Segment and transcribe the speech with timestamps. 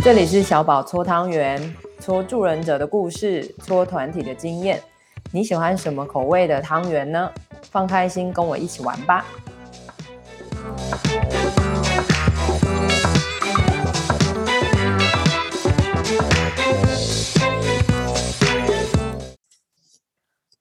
[0.00, 4.80] 这里是小宝搓汤圆，搓助人者的故事，搓团体的经验。
[5.32, 7.30] 你喜欢什么口味的汤圆呢？
[7.70, 9.26] 放开心，跟我一起玩吧。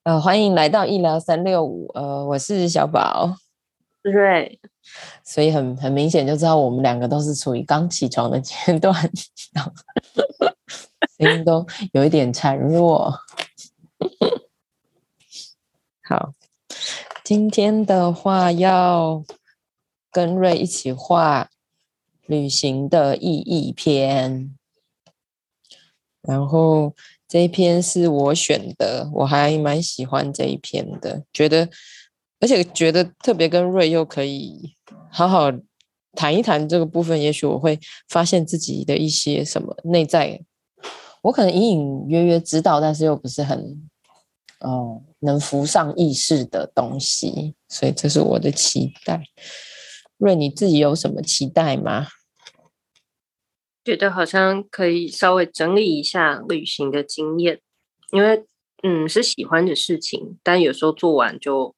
[0.04, 1.90] 呃，欢迎来到医疗三六五。
[1.94, 3.36] 呃，我是小宝，
[4.12, 4.60] 对，
[5.24, 8.94] 所以很很明显就知道我们两个都是处于刚起床的阶段，
[11.20, 13.14] 声音都有一点孱弱。
[16.04, 16.34] 好，
[17.24, 19.24] 今天的话要
[20.12, 21.50] 跟瑞一起画
[22.26, 24.56] 旅行的意义篇，
[26.22, 26.94] 然后。
[27.30, 31.70] 这一篇是我选的，我还蛮喜欢这一篇的，觉得
[32.40, 34.76] 而且觉得特别跟瑞又可以
[35.12, 35.52] 好好
[36.14, 40.44] 谈一谈这个部分，也许我会发现自己的一些什么内在，
[41.24, 43.90] 我可能隐隐约约知道，但是又不是很
[44.60, 49.24] 哦能浮上意识的东西，所以这是我的期待。
[50.18, 52.08] 瑞，你自己有什么期待吗？
[53.84, 57.62] 觉得好像可以稍微整理一下旅行的经验，
[58.12, 58.44] 因为
[58.84, 61.74] 嗯是喜欢的事情，但有时候做完就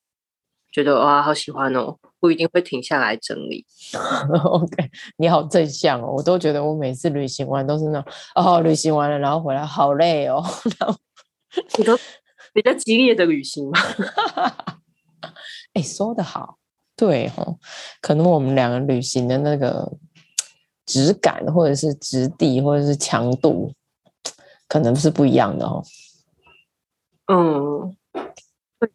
[0.79, 3.65] 觉得哇好喜欢哦，不一定会停下来整理。
[4.45, 10.41] OK，你好正向哦，我都觉得我每次旅行完都是那种哦旅行完了然后回来好累哦，
[10.79, 10.97] 然后
[11.77, 11.97] 你都
[12.53, 13.79] 比较激烈的旅行吗？
[15.73, 16.57] 哎，说得好，
[16.95, 17.57] 对哦，
[18.01, 19.91] 可能我们两个旅行的那个。
[20.85, 23.71] 质感，或者是质地，或者是强度，
[24.67, 25.83] 可能是不一样的哦。
[27.27, 27.95] 嗯，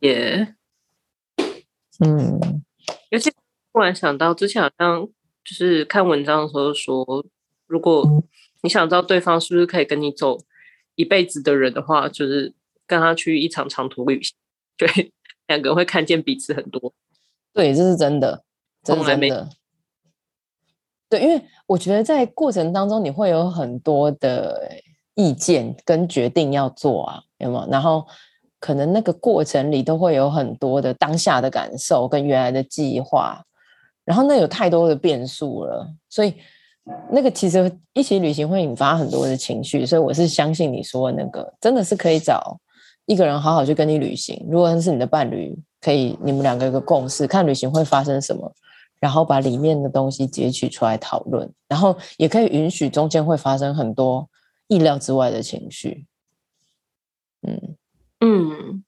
[0.01, 0.54] 也，
[2.01, 2.63] 嗯，
[3.11, 3.31] 尤其
[3.73, 5.07] 突然想到，之前好像
[5.45, 7.25] 就是看文章的时候说，
[7.67, 8.05] 如果
[8.63, 10.39] 你想知道对方是不是可以跟你走
[10.97, 12.53] 一辈子的人的话，就是
[12.87, 14.35] 跟他去一场长途旅行，
[14.77, 15.13] 对，
[15.47, 16.93] 两个人会看见彼此很多。
[17.53, 18.45] 对，这是真的，
[18.83, 19.49] 这是真的。
[21.09, 24.69] 对，因为我觉得在过程当中，你会有很多的
[25.15, 27.71] 意见跟决定要做啊，有没有？
[27.71, 28.05] 然后
[28.65, 33.45] 可能那个过程里都会有很多的当下的感受跟原来的计划，
[34.07, 36.33] 然后那有太多的变数了，所以
[37.11, 42.59] 那个其实一起旅行会引发很多的情绪，所以我是相信你说的那个，真的是可以找
[43.05, 48.51] 一个人好好去跟你旅行，如果是你的伴侣，可以你们两个有个共识，看旅行会发生什么。
[48.99, 54.27] 然后把里面的东西截取出来讨论，然后也可以允许中间会发生很多
[54.69, 56.07] 意料之外的情绪。
[57.47, 57.77] 嗯
[58.27, 58.83] 嗯，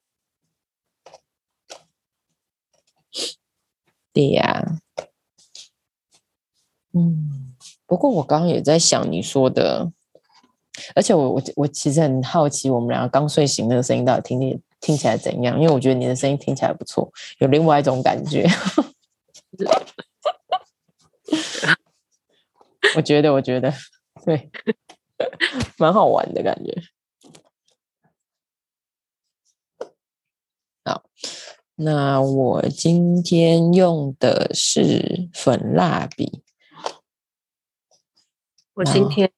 [4.14, 4.78] 对呀。
[6.94, 7.54] 嗯，
[7.84, 9.92] 不过我刚刚也在想你说的，
[10.94, 15.60] 而且我我我其实很好奇，我们两个刚睡醒那个声音到底听听听起来怎样？
[15.60, 18.48] 因为我觉得你的声音听起来不错，有另外一种感觉。
[22.96, 23.70] 我觉得，我觉得，
[24.24, 24.50] 对，
[25.76, 26.72] 蛮好玩的感觉。
[31.78, 36.42] 那我今天用的是粉蜡笔。
[38.72, 39.30] 我今天，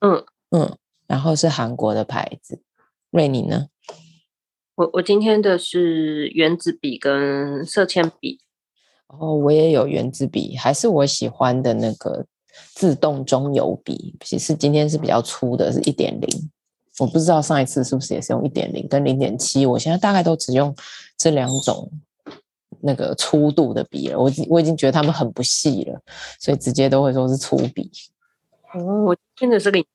[0.00, 0.76] 嗯嗯，
[1.08, 2.62] 然后是韩国的牌子。
[3.10, 3.66] 瑞妮呢？
[4.76, 8.40] 我我今天的是原子笔跟色铅笔。
[9.08, 12.24] 哦，我也有原子笔，还是我喜欢的那个
[12.74, 14.16] 自动中油笔。
[14.24, 16.50] 其实今天是比较粗的，是一点零。
[16.98, 19.64] 我不知道上一次是不是也是用一点零跟零点七。
[19.64, 20.74] 我现在大概都只用
[21.22, 21.88] 这两种
[22.80, 24.18] 那个粗度的笔了。
[24.18, 26.00] 我我已经觉得他们很不细了，
[26.40, 27.88] 所以直接都会说是粗笔。
[28.74, 29.86] 哦，我真的是零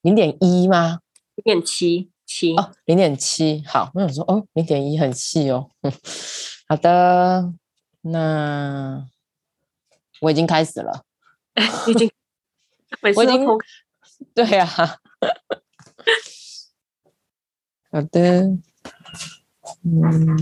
[0.00, 0.98] 零点一吗？
[1.36, 3.62] 零点七七哦，零点七。
[3.66, 5.70] 好，我想说哦，零点一很细哦。
[6.66, 7.52] 好的，
[8.00, 9.06] 那
[10.20, 11.04] 我已经开始了，
[11.86, 12.10] 已经，
[13.14, 13.46] 我已经，
[14.34, 14.98] 对呀、啊，
[17.92, 18.58] 好的，
[19.84, 20.36] 嗯，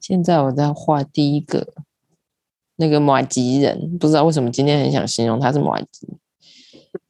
[0.00, 1.74] 现在我在画第一个
[2.76, 6.06] 那个马吉人，不知道为什么今天很想形容他是马吉，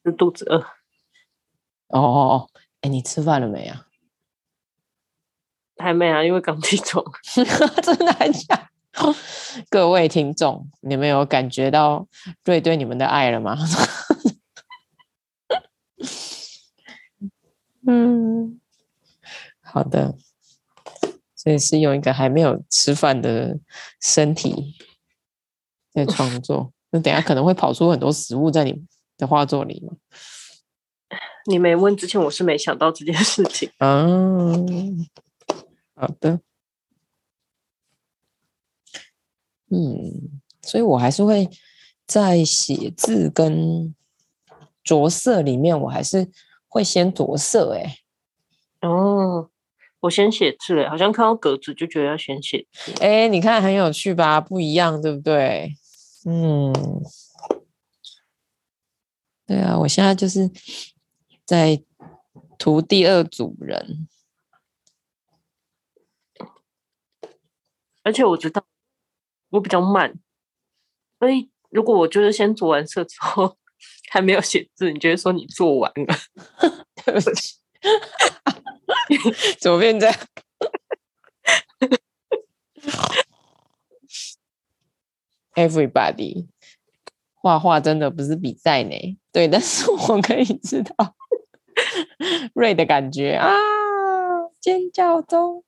[0.05, 0.59] 是肚子饿。
[1.89, 2.49] 哦哦哦！
[2.81, 3.87] 哎，你吃饭了没啊？
[5.79, 7.05] 还没啊，因为刚起床。
[7.83, 8.69] 真的很想？
[9.69, 12.07] 各位听众，你们有感觉到
[12.45, 13.57] 瑞对你们的爱了吗？
[17.87, 18.61] 嗯，
[19.63, 20.17] 好的。
[21.35, 23.59] 所以是用一个还没有吃饭的
[24.01, 24.77] 身体
[25.93, 26.73] 在创作。
[26.91, 28.85] 那等下可能会跑出很多食物在你
[29.17, 29.93] 的画作里吗？
[31.49, 33.71] 你没问之前，我是没想到这件事情。
[33.79, 35.07] 嗯，
[35.95, 36.41] 好的。
[39.71, 41.49] 嗯，所以我还是会
[42.07, 43.95] 在写字跟
[44.83, 46.29] 着色里面，我还是
[46.69, 47.75] 会先着色。
[47.75, 47.99] 哎，
[48.83, 49.51] 哦，
[50.01, 52.93] 我先写字嘞，好像看到格子就觉得要先写字。
[53.01, 54.41] 哎，你看很有趣吧？
[54.41, 55.75] 不一样，对不对？
[56.25, 56.73] 嗯，
[59.47, 60.51] 对啊，我现在就是
[61.45, 61.83] 在
[62.59, 64.09] 涂第二组人，
[68.03, 68.65] 而且我知道。
[69.51, 70.19] 我比较慢，
[71.21, 73.57] 所以如果我就是先涂完色之后
[74.11, 76.15] 还没有写字，你就会说你做完了，
[77.05, 77.57] 对不起，
[79.61, 80.17] 怎么变这样
[85.55, 86.49] ？Everybody，
[87.35, 91.17] 画画真的不是比赛呢，对，但是我可以知道
[92.55, 93.53] 瑞的感觉啊，
[94.61, 95.65] 尖叫中。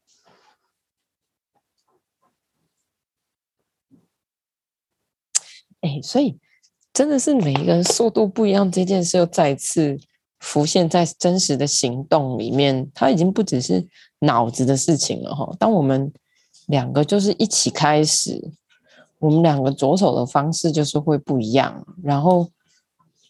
[5.80, 6.38] 哎，所以
[6.98, 9.96] 真的是每一个人速度不一样，这件事又再次
[10.40, 12.90] 浮现在真实的行动里面。
[12.92, 13.86] 它已经不只是
[14.18, 15.48] 脑子的事情了哈。
[15.60, 16.12] 当我们
[16.66, 18.50] 两个就是一起开始，
[19.20, 22.50] 我们两个着手的方式就是会不一样，然后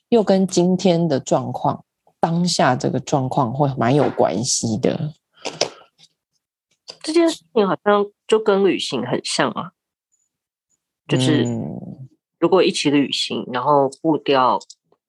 [0.08, 1.84] 又跟今天的状况、
[2.18, 5.12] 当下这个状况会蛮有关系的。
[7.02, 9.72] 这件事情好像就跟旅行很像啊，
[11.06, 11.44] 就是。
[11.44, 11.97] 嗯
[12.38, 14.60] 如果一起旅行，然后步调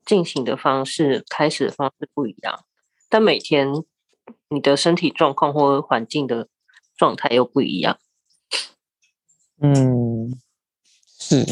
[0.05, 2.65] 进行的方式、开始的方式不一样，
[3.07, 3.67] 但每天
[4.49, 6.47] 你的身体状况或环境的
[6.97, 7.99] 状态又不一样。
[9.61, 10.39] 嗯，
[11.05, 11.45] 是。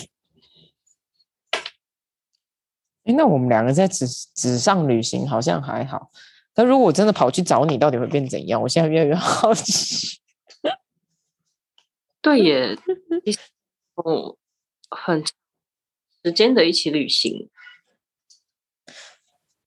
[3.04, 6.10] 哎，那我们两个在纸纸上旅行好像还好，
[6.54, 8.62] 但如果我真的跑去找你，到底会变怎样？
[8.62, 10.20] 我现在越来越好奇。
[12.22, 12.78] 对耶，
[13.96, 14.36] 哦，
[14.90, 15.24] 很。
[16.24, 17.50] 时间的一起旅行，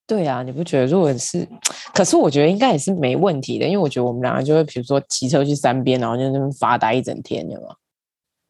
[0.06, 0.86] 对啊，你不觉得？
[0.86, 1.48] 如果是，
[1.94, 7.76] 可是我觉得应该也是没问题的，因为我觉得我们两个就会，比如说骑车去山边，然后就那边发呆一整天，有没有？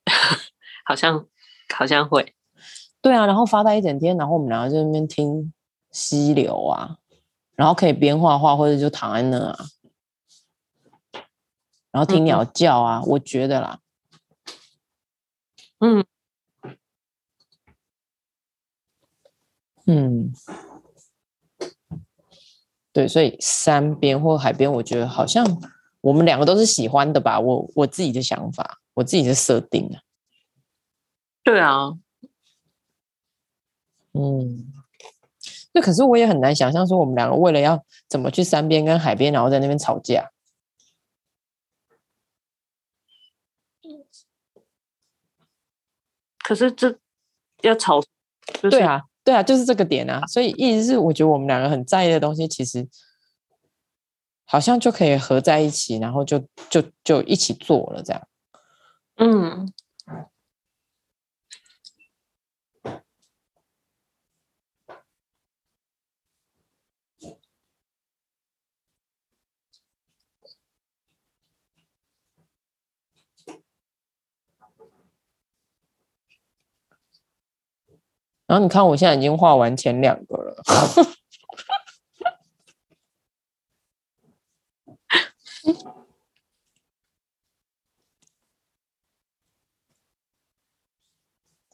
[0.87, 1.27] 好像
[1.77, 2.35] 好像会，
[3.01, 5.53] 对啊，然后发呆一整天，然后我们两个就那边听
[5.93, 6.97] 溪流啊，
[7.55, 9.67] 然后可以边画画或者就躺在那啊，
[11.93, 13.79] 然后听鸟叫啊，嗯、我觉得啦，
[15.81, 16.05] 嗯。
[19.93, 20.33] 嗯，
[22.93, 25.45] 对，所以山边或海边，我觉得好像
[26.01, 27.41] 我们两个都是喜欢的吧。
[27.41, 29.99] 我我自己的想法，我自己的设定啊。
[31.43, 31.99] 对啊，
[34.13, 34.73] 嗯，
[35.73, 40.31] 那可是我也很难想象说，我们两个为了要怎么去山边跟海边，然后在那边吵架。
[46.45, 46.97] 可是这
[47.63, 49.10] 要吵，就是、对啊。
[49.31, 52.85] 对啊，就是这个点啊，所以一直是，我觉得我们两个很在意的东西，其实
[54.45, 58.21] 好像就可以合在一起，然后就就就一起做了这样。
[59.19, 59.73] 嗯。
[78.51, 80.57] 然后你看，我现在已经画完前两个了，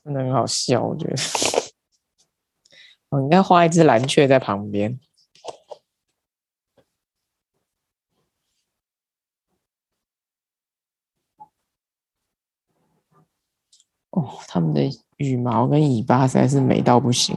[0.04, 1.14] 真的很好笑，我觉得。
[3.08, 5.00] 我应该画一只蓝雀在旁边。
[14.10, 15.05] 哦，他们的。
[15.16, 17.36] 羽毛跟尾巴实在是美到不行。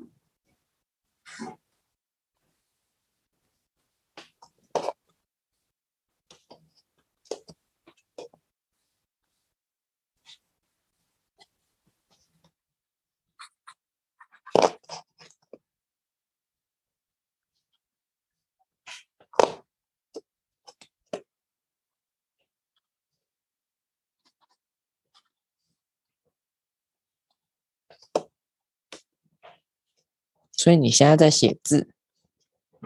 [30.61, 31.89] 所以你现在在写字？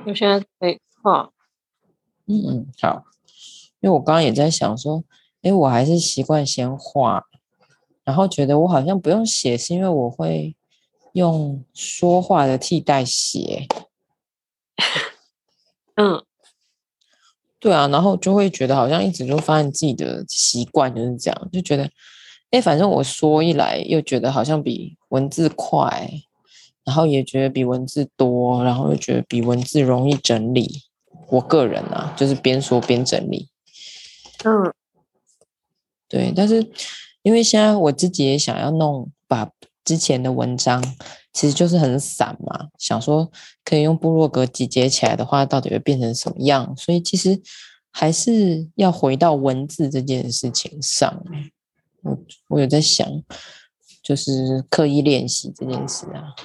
[0.05, 1.29] 我现在在画。
[2.25, 3.03] 嗯，好。
[3.81, 5.03] 因为我刚刚也在想说，
[5.41, 7.25] 哎，我还是习惯先画，
[8.05, 10.55] 然后觉得我好像不用写，是因为我会
[11.11, 13.67] 用说话的替代写。
[15.95, 16.23] 嗯，
[17.59, 21.91] 对啊，然后就会觉得好像一直就发现自己的习惯就是这样，就觉得，
[22.51, 26.09] 哎，反正我说一来又觉得好像比文字快，
[26.85, 30.83] 然后也觉得比文字多，然后又觉得比文字容易整理。
[31.27, 33.49] 我个人啊，就是边说边整理。
[34.43, 34.71] 嗯，
[36.07, 36.69] 对，但是
[37.23, 39.49] 因为现在我自己也想要弄，把
[39.83, 40.83] 之前的文章
[41.33, 43.31] 其实就是很散嘛，想说
[43.63, 46.75] 可以用部落格集结起来的话，到底会变成什么样？
[46.77, 47.41] 所以其实
[47.91, 51.23] 还是要回到文字这件事情上。
[52.03, 52.17] 我
[52.49, 53.07] 我有在想，
[54.03, 56.35] 就是刻意练习这件事啊。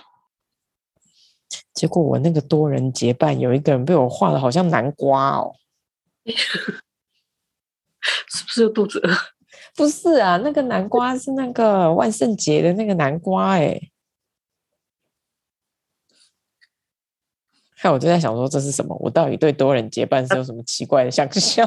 [1.81, 5.57] 结果我那个多人结伴，有一个人被我画的好像南瓜哦。
[8.29, 9.09] 是不是有肚子饿？
[9.75, 13.91] 不是啊，那个南瓜是那个万圣节的那个南瓜哎、欸。
[17.77, 18.95] 害我就在想说这是什么？
[19.01, 21.67] 我到底对多人结伴是有什么奇怪的想 象？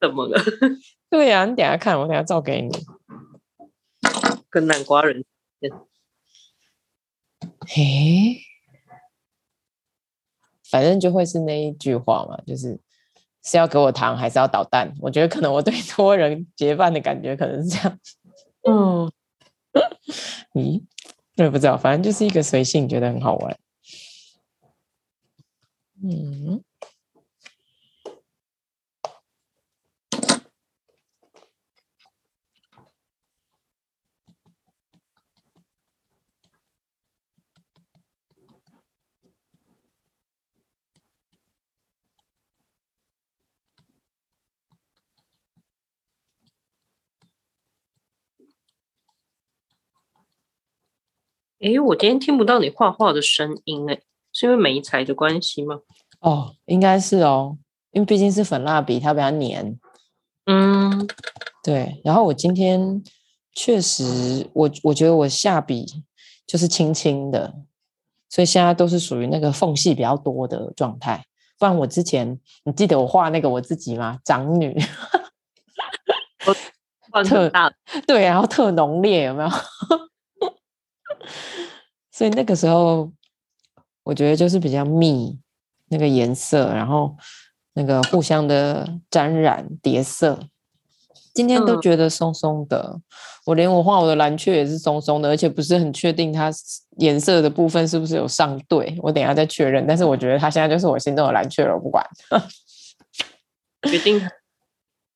[0.00, 0.40] 怎么了？
[1.10, 2.70] 对呀、啊，你等下看，我等下照给你。
[4.48, 5.24] 跟南瓜人。
[7.68, 8.40] 嘿，
[10.70, 12.80] 反正就会是那一句话嘛，就是。
[13.40, 14.92] 是要给我糖还是要捣蛋？
[15.00, 17.98] 我觉得可能我对多人结伴的感觉可能是这样。
[18.68, 19.10] 嗯，
[20.52, 20.82] 咦，
[21.36, 23.58] 我也不知道，反正就是一个随性，觉得很好玩。
[26.02, 26.62] 嗯。
[51.60, 54.00] 哎，我今天听不到你画画的声音，哎，
[54.32, 55.80] 是因为媒材的关系吗？
[56.20, 57.58] 哦，应该是哦，
[57.90, 59.76] 因为毕竟是粉蜡笔，它比较黏。
[60.46, 61.08] 嗯，
[61.64, 62.00] 对。
[62.04, 63.02] 然后我今天
[63.52, 65.84] 确实，我我觉得我下笔
[66.46, 67.52] 就是轻轻的，
[68.28, 71.24] 所以现在都是属于那个缝隙比较多的状态。
[71.58, 74.16] 不然我之前，你记得我画那个我自己吗？
[74.24, 74.80] 长女，
[77.24, 77.72] 特大，
[78.06, 79.50] 对，然后特浓烈，有没有？
[82.10, 83.12] 所以那个时候，
[84.02, 85.38] 我觉得就是比较密
[85.88, 87.16] 那个颜色，然后
[87.74, 90.38] 那个互相的沾染叠色。
[91.34, 93.02] 今天都觉得松松的，嗯、
[93.46, 96.50] 我连我画我的蓝雀也是松松的，而且不是很确定它
[96.96, 99.86] 颜色的部分是不是有上对，我等一下再确认。
[99.86, 102.04] 但是我觉得它现在就是我心中的蓝雀了，我不管。
[103.88, 104.20] 决定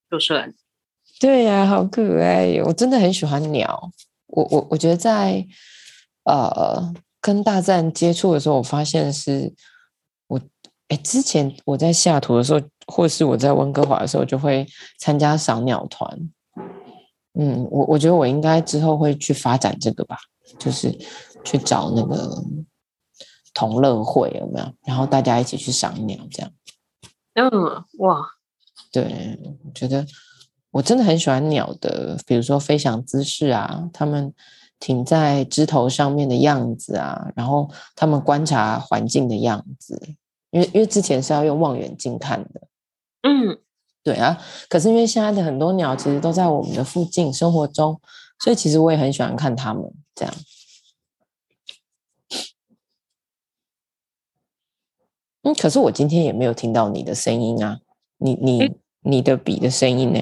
[0.09, 0.55] 就是蓝。
[1.19, 2.61] 对呀、啊，好可爱！
[2.65, 3.91] 我真的很喜欢鸟。
[4.29, 5.45] 我我我觉得在。
[6.25, 9.53] 呃，跟大自然接触的时候，我发现是
[10.29, 10.41] 我
[10.89, 14.65] 哎，之前我在西雅图的时候，或是我在温哥华的时候，就会
[14.99, 16.31] 参加赏鸟团。
[17.35, 20.17] 嗯，我我觉得我应该之后会去发展这个吧，
[20.59, 20.97] 就是
[21.43, 22.45] 去找那个
[23.53, 24.73] 同乐会有没有？
[24.85, 26.53] 然后大家一起去赏鸟这样。
[27.35, 27.51] 嗯，
[27.99, 28.25] 哇，
[28.93, 30.07] 对，我觉得
[30.71, 34.33] 我真的很喜欢鸟的，比如说飞翔姿势啊，他们。
[34.83, 39.97] 停在枝头上面的样子啊，然后他们观察环境的样子，
[40.51, 42.61] 因为因为之前是要用望远镜看的，
[43.23, 43.61] 嗯，
[44.03, 44.37] 对啊。
[44.69, 48.01] 可是因为现在的很多鸟其实都在我们的附近生活中，
[48.41, 50.35] 所以其实我也很喜欢看它们这样。
[55.45, 57.79] 嗯，可是我今天也没有听到你的声音啊，
[58.19, 60.21] 你你你的笔的声音呢？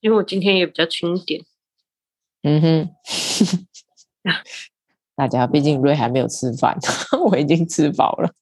[0.00, 1.44] 因为我今天也比较轻一点，
[2.42, 2.90] 嗯哼，
[5.16, 6.78] 大家毕竟瑞还没有吃饭，
[7.26, 8.32] 我已经吃饱了，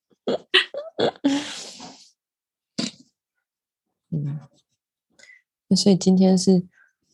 [4.10, 4.40] 嗯，
[5.76, 6.64] 所以今天是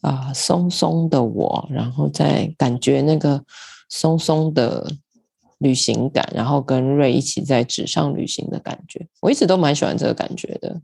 [0.00, 3.44] 啊、呃、松松的我，然后再感觉那个
[3.88, 4.90] 松松的
[5.58, 10.80] 旅行感，然后跟瑞一起在纸上旅行的感觉，我一直都蛮喜欢这个感觉的。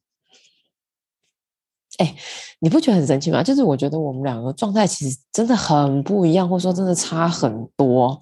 [1.99, 2.15] 哎，
[2.61, 3.43] 你不觉得很神奇吗？
[3.43, 8.21] 就是我觉得我们两个状态其实真的很不一样，或者说真的差很多。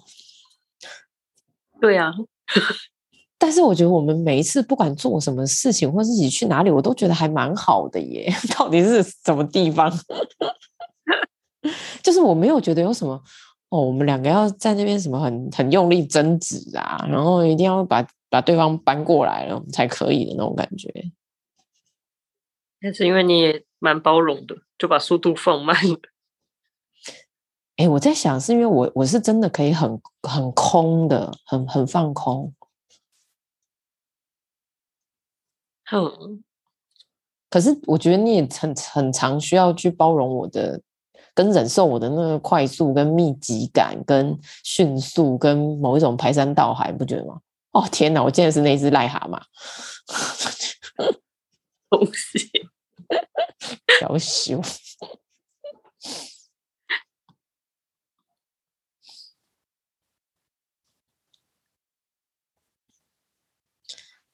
[1.79, 2.13] 对呀、啊，
[3.37, 8.33] 但是我觉得我们每一次不管做什么事情，或自己去哪里，我都觉得还蛮好的耶。
[8.57, 9.91] 到底是什么地方？
[12.01, 13.21] 就是我没有觉得有什么
[13.69, 20.89] 哦，我们两个要在那边什么很很用力争执啊，然后一定要把把对方搬过来了才可以的那种感觉。
[22.87, 25.99] 但是因为你也蛮包容的，就把速度放慢了。
[27.75, 32.55] 哎，我在想，是因为我我是真的可以很很空的，很很放空。
[35.91, 36.41] 嗯，
[37.49, 40.81] 可是我觉得你也很很常需要去包容我的，
[41.33, 47.41] 跟忍受我的那个快速、跟密集感、跟迅速、跟某一种排山倒海，不觉得吗？
[47.73, 49.41] 哦天哪，我真的是那只癞蛤蟆，
[51.89, 52.49] 东西，
[54.01, 54.61] 要羞。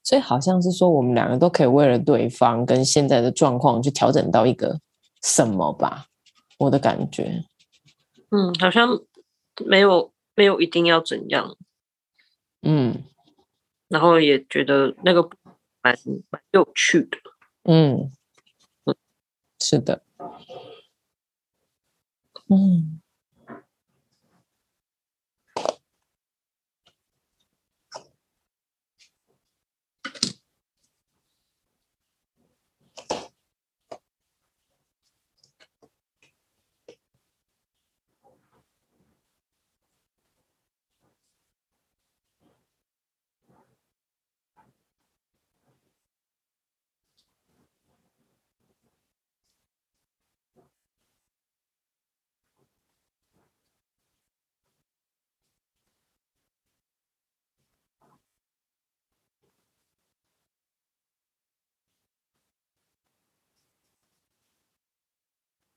[0.05, 4.79] 所以好像是说，我们两个都可以为了对方跟现在的状况去调整到一个
[5.21, 6.07] 什么吧？
[6.59, 7.45] 我的感觉，
[8.29, 9.01] 嗯，好像
[9.65, 11.55] 没有没有一定要怎样，
[12.61, 13.03] 嗯，
[13.87, 15.27] 然后也觉得那个
[15.81, 15.97] 蛮
[16.29, 17.17] 蛮有趣的，
[17.63, 18.11] 嗯，
[19.63, 20.01] 是的，
[22.49, 23.02] 嗯。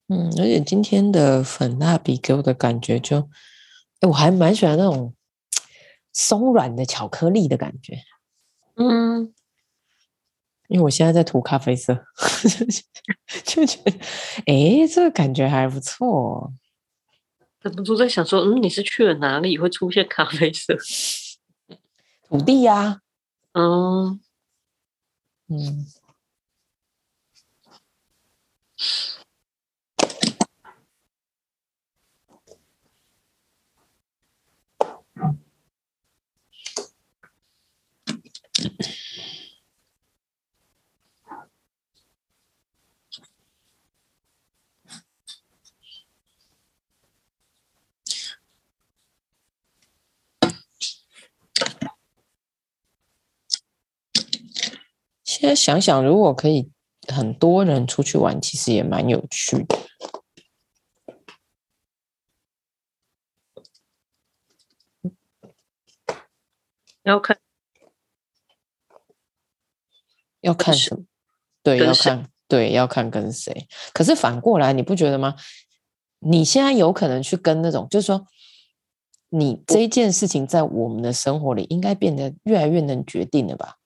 [0.09, 3.19] 嗯，而且今天的粉蜡笔给我的感觉就，
[4.01, 5.15] 哎，我还蛮喜欢那种
[6.13, 7.99] 松软的巧克力的感觉。
[8.77, 9.33] 嗯，
[10.69, 12.05] 因为我现在在涂咖啡色，
[13.45, 13.93] 就觉得，
[14.47, 16.53] 哎，这个感觉还不错。
[17.63, 20.77] 忍不住在想说，嗯，你是去了哪里会出现咖啡色？
[22.29, 23.01] 土地呀、啊。
[23.55, 24.21] 嗯
[25.49, 25.87] 嗯。
[55.39, 56.71] 现在想想，如果可以
[57.09, 59.77] 很多人出去玩，其实也蛮有趣的。
[67.03, 67.39] 要看，
[70.41, 71.05] 要看什么？
[71.63, 73.69] 对，要看，对，要看跟谁。
[73.93, 75.37] 可是反过来，你不觉得吗？
[76.21, 78.27] 你现在有可能去跟那种，就是说，
[79.29, 83.77] 你这件事情在我们的生活里，应该变得越来越能决定了吧？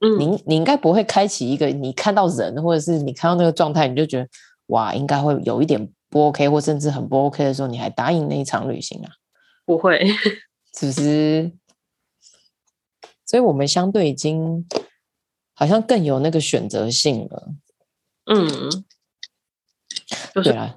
[0.00, 4.28] 嗯，你你应该不会开启一个，你看到人，或者是你看到那个状态，你就觉得
[4.66, 9.10] 哇，应该会有一点不 OK，或甚至很不 OK 的时候，你还答应那一场旅行啊？
[9.64, 10.06] 不会，
[10.78, 11.52] 是不是？
[13.24, 14.64] 所以我们相对已经
[15.54, 17.48] 好像更有那个选择性了，
[18.26, 18.84] 嗯，
[20.34, 20.76] 对啊，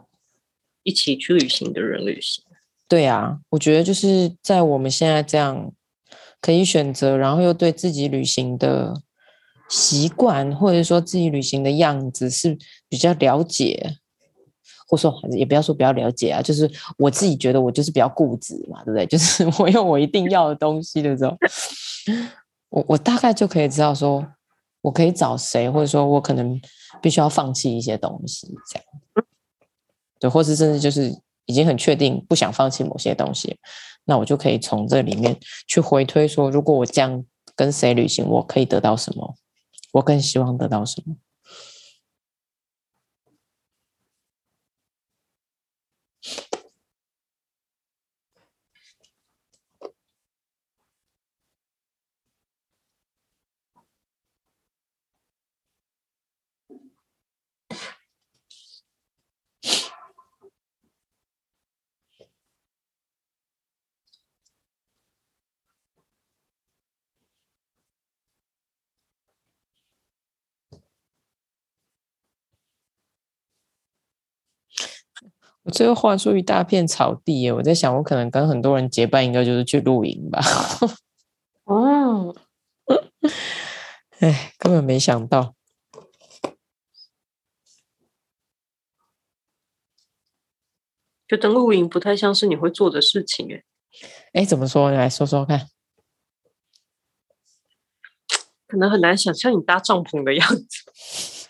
[0.84, 2.43] 一起去旅行的人旅行，
[2.88, 5.71] 对啊，我觉得就是在我们现在这样
[6.41, 8.99] 可以选择，然后又对自己旅行的
[9.69, 12.58] 习惯或者说自己旅行的样子是
[12.89, 13.95] 比较了解，
[14.88, 19.05] 或者说也不要说比较了解啊，就是我自己觉得我就是比较固执嘛，对不对？
[19.08, 21.38] 就是我有我一定要的东西的时候。
[22.69, 24.23] 我我大概就可以知道说，
[24.82, 26.60] 我可以找谁，或者说我可能
[27.01, 28.86] 必须要放弃一些东西，这样，
[30.19, 31.12] 对，或是甚至就是
[31.45, 33.58] 已经很确定不想放弃某些东西，
[34.05, 35.36] 那我就可以从这里面
[35.67, 39.36] 去回推说，如果我这样跟谁旅行，我可以得到什么，
[39.93, 41.15] 我更希望得到什么。
[75.69, 80.41] 我最后画出一大片草地耶，我在想，我可能跟很多人结伴，应该就是去露营吧。
[81.65, 82.36] 哦，
[84.17, 85.53] 哎，根本没想到，
[91.27, 93.63] 觉得露营不太像是你会做的事情，哎，
[94.41, 94.89] 哎，怎么说？
[94.89, 95.67] 你来说说看。
[98.65, 101.47] 可能很难想象你搭帐篷的样子。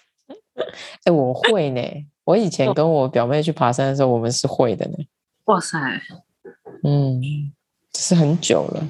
[1.05, 1.81] 哎，我会呢。
[2.29, 4.97] 我以前跟我表妹去爬山的时候，我们是会的呢。
[5.45, 5.79] 哇塞，
[6.83, 7.19] 嗯，
[7.91, 8.87] 这是很久了。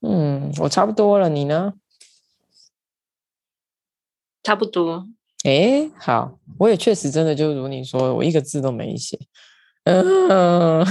[0.00, 1.74] 嗯，我差不多了，你呢？
[4.42, 5.06] 差不多。
[5.44, 9.18] 哎，好，我也确实真的就如你说的，我一个字都没写。
[9.84, 10.84] 嗯，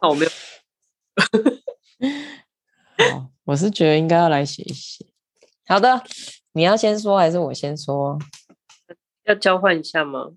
[0.00, 0.30] 好，我没有。
[3.12, 5.04] 好，我是觉得应该要来写一写。
[5.66, 6.02] 好的，
[6.52, 8.18] 你要先说还是我先说？
[9.24, 10.30] 要交换一下吗？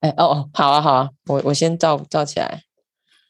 [0.00, 2.62] 哎，哦哦，好啊，好啊，我我先照照起来。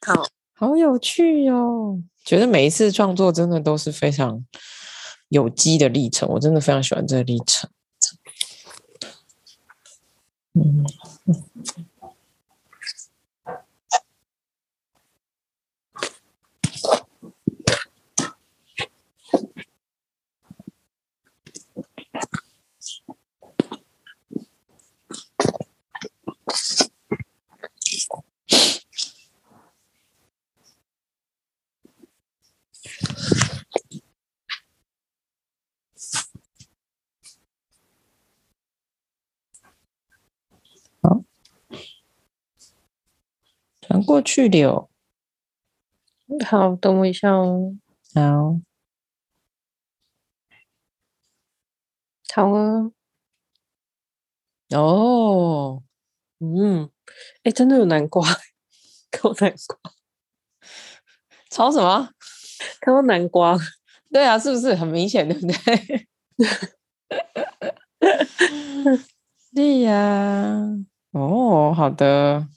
[0.07, 0.15] 好，
[0.55, 2.01] 好有趣哦！
[2.25, 4.47] 觉得每一次创作真的都是非常
[5.31, 7.69] 有机的历程，我真的非常喜欢这个历程。
[10.57, 10.85] Mm-hmm.
[44.11, 44.91] 过去了，
[46.45, 47.77] 好，等我一下哦。
[48.13, 48.61] 好，
[52.35, 52.91] 好啊。
[54.71, 55.85] 哦，
[56.41, 56.91] 嗯，
[57.45, 58.27] 哎，真的有南瓜，
[59.13, 59.79] 看南瓜，
[61.49, 62.11] 炒什么？
[62.81, 63.57] 看到南瓜，
[64.11, 66.09] 对啊，是不是很明显，对不对？
[69.55, 70.59] 对呀，
[71.13, 72.49] 哦，好的。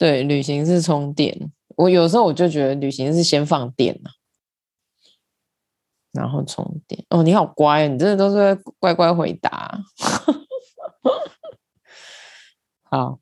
[0.00, 1.52] 对，旅行是充电。
[1.76, 4.08] 我有时候我就觉得旅行是先放电啊，
[6.10, 7.04] 然后充电。
[7.10, 9.78] 哦，你好乖，你真的都是会乖乖回答。
[12.84, 13.20] 好，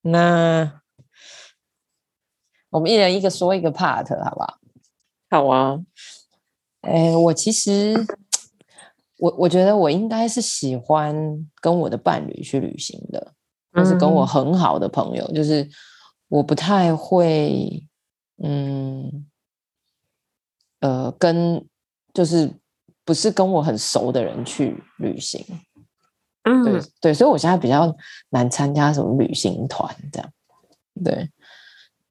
[0.00, 0.80] 那
[2.70, 4.58] 我们一人一个说一个 part，好不好？
[5.28, 5.78] 好啊。
[6.80, 7.94] 哎，我其实
[9.18, 13.34] 我我觉得我应该是喜欢跟我的伴侣去旅行的。
[13.72, 15.68] 就是跟我很好的朋友，嗯、就是
[16.28, 17.80] 我不太会，
[18.42, 19.24] 嗯，
[20.80, 21.64] 呃，跟
[22.12, 22.52] 就是
[23.04, 25.44] 不是跟我很熟的人去旅行，
[26.42, 27.96] 嗯，对对，所以我现在比较
[28.30, 30.32] 难参加什么旅行团这样，
[31.04, 31.30] 对，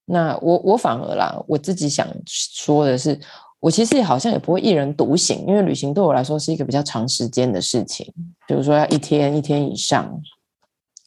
[0.06, 3.20] 那我我反而啦，我自己想说的是，
[3.60, 8.14] 我其实好像也不会一人独行，因为旅行对我来说是一个比较长时间的事情，
[8.48, 10.22] 比如说要一天一天以上。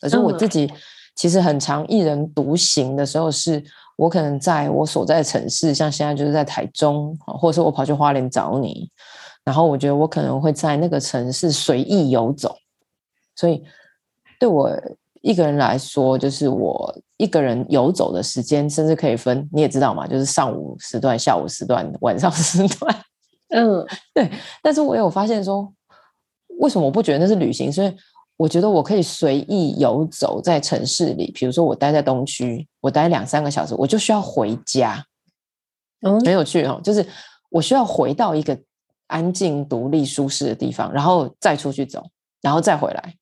[0.02, 0.68] 可是我自己
[1.14, 3.62] 其实很常一人独行的时候，是
[3.96, 8.90] 我可能在我所在的城市，像现在就是在台中，或者是我跑去花莲找你，
[9.44, 12.56] 然后我觉得我可能会在那个城市随意游走，
[13.36, 13.62] 所以
[14.40, 14.76] 对我
[15.20, 22.96] 一个人来说，就是我一个人游走的时间，甚至可以分，你也知道嘛，就是上午时段、下午时段、晚上时段，
[23.50, 24.28] 嗯， 对。
[24.62, 25.72] 但是我有发现说，
[26.58, 27.72] 为什么我不觉得那是旅行？
[27.72, 27.94] 所以。
[28.42, 35.06] 我觉得我可以随意游走在城市里，比如说我待在东区，我待两三个小时，我就需要回家。
[36.00, 37.06] 嗯，很有趣哦，就是
[37.50, 38.58] 我需要回到一个
[39.06, 42.04] 安静、独立、舒适的地方，然后再出去走，
[42.40, 43.14] 然后再回来。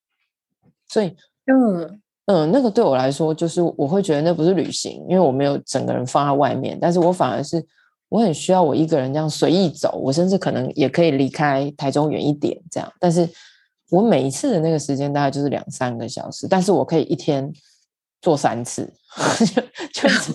[0.89, 7.63] 所以，嗯嗯，那个对我来说，就是我会觉得那不是旅行，因为我没有整个人放在外面，但是我反而是
[8.09, 13.29] 我很需要我一个人这样随意走，我甚至可能也可以离开台中远一点这样，但是。
[13.91, 17.53] 我每一次的那个时间大概就是两三个小时，但是我可以一天
[18.23, 18.93] 做三次，
[19.93, 20.33] 就就是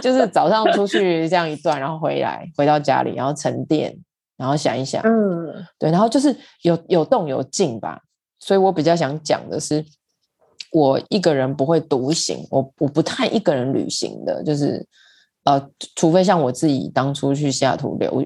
[0.00, 3.96] 就是早上出去这样一段，然后回来回到家里，然后沉淀，
[4.36, 8.00] 然后想一想，嗯，对，然后就是有有动有静吧。
[8.38, 9.84] 所以我比较想讲的是，
[10.70, 14.86] 我一个人不会独行，我我不太一个人旅行的，就是
[15.44, 18.24] 呃，除非像我自己当初去西雅图留，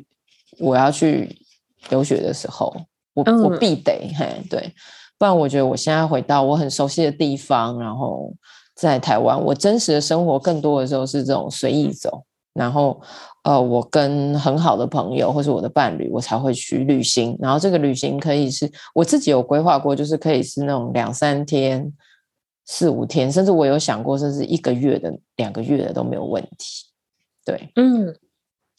[0.58, 1.34] 我要去
[1.88, 2.74] 留学的时候。
[3.14, 4.72] 我我必得嘿，对，
[5.18, 8.32] 不然我觉得我现在回到我很熟悉的地方，然后
[8.74, 13.00] 在台湾，我真实的生活更多的时候是这种随意走，然后
[13.42, 17.36] 呃，我跟很好的朋友或是我的伴侣，我才会去旅行。
[17.40, 21.92] 然后这个旅行可以是我自己有规划过，就是可以是那种两三天、
[22.66, 26.86] 四五天，甚至我有想过，甚至一个月的、两个月的都没有问题。
[27.44, 28.14] 对，嗯，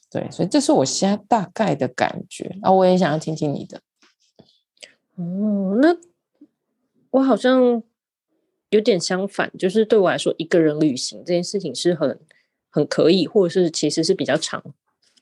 [0.09, 2.55] 对，所以这是我现在大概的感觉。
[2.61, 3.79] 啊，我也想要听听你的。
[5.21, 5.95] 哦，那
[7.11, 7.83] 我好像
[8.69, 12.19] 有点相反，就是对我来说，一个人旅行这件事情是很
[12.69, 14.63] 很可以，或者是其实是比较常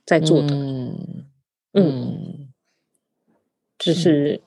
[0.05, 0.53] 在做的。
[0.53, 1.27] 嗯，
[1.73, 2.49] 嗯，
[3.77, 4.41] 就是，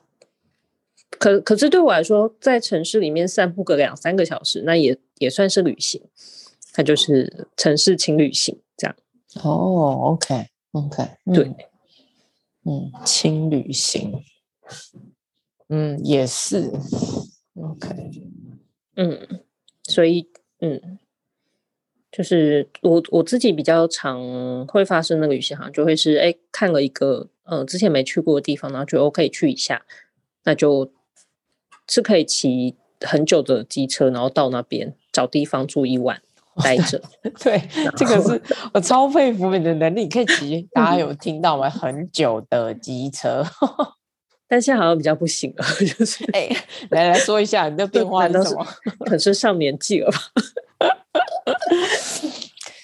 [1.11, 6.03] 可可是对我来说，在城市里面散步个两三个小时，那也也算是旅行。
[6.75, 8.97] 它就是城市轻旅行这样。
[9.43, 11.45] 哦，OK，OK，对，
[12.65, 14.25] 嗯，轻旅行。
[15.75, 16.71] 嗯，也是
[17.57, 17.89] ，OK，
[18.97, 19.41] 嗯，
[19.85, 20.29] 所以，
[20.61, 20.99] 嗯，
[22.11, 29.81] 就是我我自己比较常会发生那个旅行，好像就会是，哎，看了一个，呃，之前没去过的地方，然后觉得我可以去一下，
[30.45, 30.93] 那就
[31.89, 36.21] 是可以骑很久的机车，然后到那边找地方住一晚，
[36.63, 37.01] 待着。
[37.43, 37.63] 对，
[37.97, 38.43] 这个是
[38.75, 41.71] 我超佩服你的能力，可以骑， 大家有听到吗？
[41.71, 43.43] 很久的机车。
[44.53, 46.57] 但现在好像比较不行了， 就是哎、欸，
[46.91, 48.67] 来来说一下你的变化是什么？
[49.07, 50.19] 可是上年纪了吧？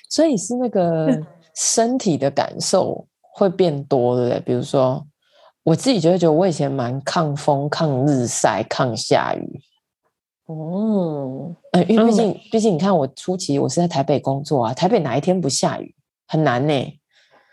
[0.08, 1.22] 所以是那个
[1.54, 4.40] 身体的感受会变多，对不对？
[4.40, 5.06] 比如说，
[5.62, 9.60] 我自己就会觉得我以前蛮抗风、抗日晒、抗下雨。
[10.46, 15.94] 哦，嗯，因为毕竟，毕竟你看，我初期我是在台北工作啊，台北哪一天不下雨？
[16.26, 16.97] 很难呢。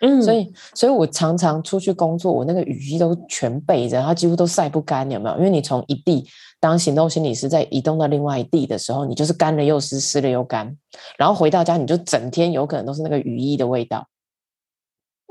[0.02, 5.38] 嗯，所以，所以我常常出去工作，我那个雨衣都全备着，然后几乎都晒不干，有没有？
[5.38, 6.28] 因为你从一地
[6.60, 10.76] 当行动心理师，在移动到另外一地的时候，你就是干了又湿，湿了又干，
[11.18, 14.06] 然后回到家，你就整天有可能都是那个雨衣的味道。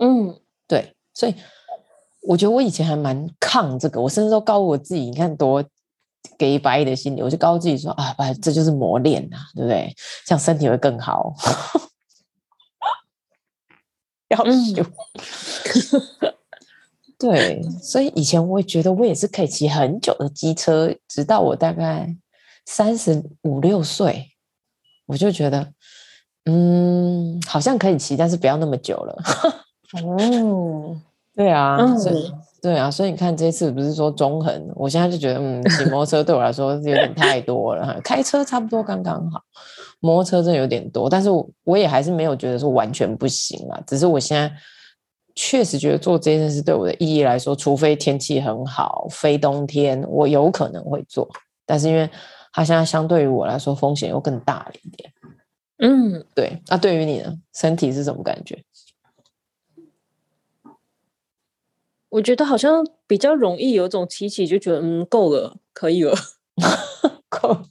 [0.00, 0.35] 嗯，
[0.66, 1.35] 对，所以
[2.22, 5.62] 我觉得我以前还蛮抗这个，我甚至都告诉我自己，你看多
[6.38, 9.94] 给白的心理，我就告诉自己说啊，不，这就是磨练呐，对不对？
[10.24, 11.35] 这样身体会更好。
[14.35, 14.85] 要修，
[17.18, 22.14] 对，所以以前我也觉得我也是可以骑很久的机车，直到我大概
[22.66, 24.31] 三十五六岁，
[25.07, 25.73] 我就觉得，
[26.47, 29.23] 嗯，好像可以骑，但是不要那么久了。
[30.03, 30.97] 哦，
[31.35, 39.40] 对啊，嗯、所以对啊，所以你看这次不是说中横，我现在就觉得，嗯，骑摩托车对我来说是有点太多了，开车差不多刚刚好。
[40.05, 43.83] 摩托车真的有点多，但是我我也还是没有觉得说完全不行啊。
[43.87, 44.55] 只是我现在
[45.35, 51.27] 确实觉得做这件事对我的意义来说，除非天气很好，非冬天，我有可能会做。
[51.64, 52.07] 但是因为
[52.53, 55.11] 它现在相对于我来说风险又更大了一点。
[55.79, 56.61] 嗯，对。
[56.69, 57.35] 那对于你呢？
[57.55, 58.62] 身体是什么感觉？
[62.11, 66.14] 我觉得好像比较容易有种提起就觉得嗯够了，可以了，
[67.31, 67.64] 够了。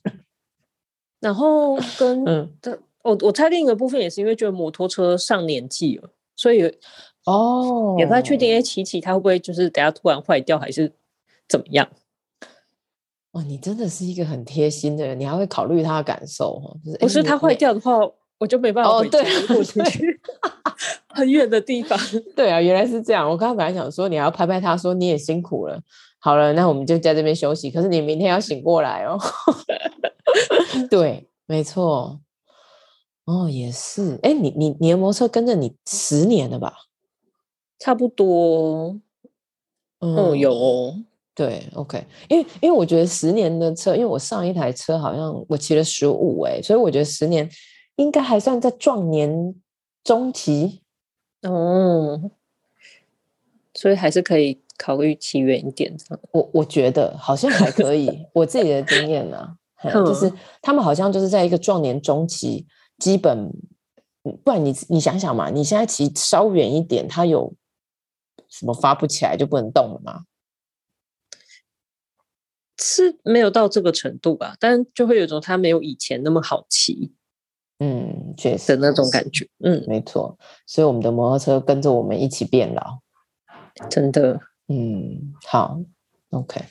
[1.23, 2.49] 然后跟嗯，
[3.01, 6.61] 我我猜另一个部分也是因为觉得摩托车上年纪了，所以
[7.23, 10.91] 哦也不太确定，哎，骑骑它会不会就是等下突然坏掉还是
[11.47, 11.87] 怎么样？
[13.31, 16.77] 哦，你真的是一个很贴心的人，你还会考虑他的感受哦。
[16.83, 17.97] 就是，不是他坏掉的话，
[18.37, 19.19] 我就没办法回家，
[19.57, 20.19] 我出去
[21.07, 21.97] 很远的地方。
[22.35, 23.29] 对啊，原来是这样。
[23.29, 25.79] 我刚刚本来想说你还要拍拍他说你也辛苦了，
[26.19, 27.71] 好了，那我们就在这边休息。
[27.71, 29.17] 可是你明天要醒过来哦。
[30.89, 32.19] 对，没错。
[33.25, 34.19] 哦，也是。
[34.23, 36.73] 哎，你你你的摩托车跟着你十年了吧？
[37.79, 38.99] 差不多。
[39.99, 40.95] 嗯，哦、有哦。
[41.35, 42.05] 对，OK。
[42.29, 47.49] 因为因为我觉得十年的车，因为我上一台车好像我骑了十五，哎，所以我觉得十年
[47.95, 49.55] 应该还算在壮年
[50.03, 50.81] 中期。
[51.41, 52.29] 哦，
[53.73, 55.95] 所以还是可以考虑骑远一点。
[56.31, 59.57] 我我觉得好像还可以，我自己的经验呢、啊。
[59.91, 62.65] 就是他们好像就是在一个壮年中期，
[62.99, 63.51] 基本
[64.43, 67.53] 不然你你想想嘛，你现在骑稍远一点，它有
[68.47, 70.23] 什么发不起来就不能动了吗？
[72.79, 77.13] 是没有到这个程度吧，但就会有种它没有以前那么好骑，
[77.79, 80.37] 嗯，确实的那种感觉，嗯，没错。
[80.65, 82.99] 所以我们的摩托车跟着我们一起变老，
[83.89, 85.79] 真的，嗯，好
[86.33, 86.61] ，OK。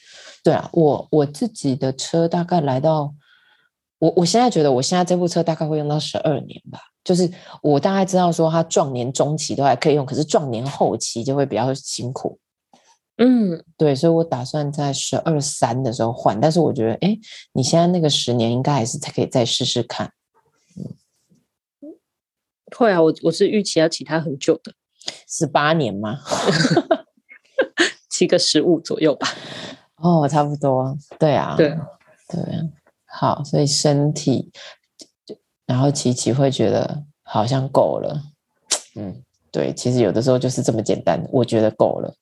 [0.44, 3.14] 对啊，我我自己的车大概来到
[3.98, 7.30] 我我现在觉得我现在这部车大概会用到十二年吧，就是
[7.62, 12.40] 我大概知道说它壮年中期都还可以用，可是壮年后期就会比较辛苦。
[13.18, 17.16] 嗯，对，所以我打算在十二三的时候换，但是我觉得，哎，
[17.52, 20.12] 你现在那个十年应该还是可以再试试看。
[20.74, 20.96] 嗯，
[22.76, 24.72] 会啊，我我是预期要骑它很久的，
[25.28, 26.18] 十八年吗？
[28.22, 29.26] 骑个十五左右吧。
[29.96, 30.96] 哦，差不多。
[31.18, 31.70] 对啊，对
[32.28, 32.62] 对啊。
[33.04, 34.52] 好，所以身体，
[35.66, 38.22] 然后琪琪会觉得好像够了。
[38.94, 42.14] 嗯，对，其实有的时候就是这么简单，我觉得够了。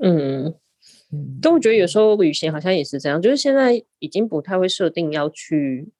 [0.00, 0.54] 嗯
[1.10, 5.90] 嗯，但我觉得有时候旅行好像也是这样，就是现在已经不太会设定要去，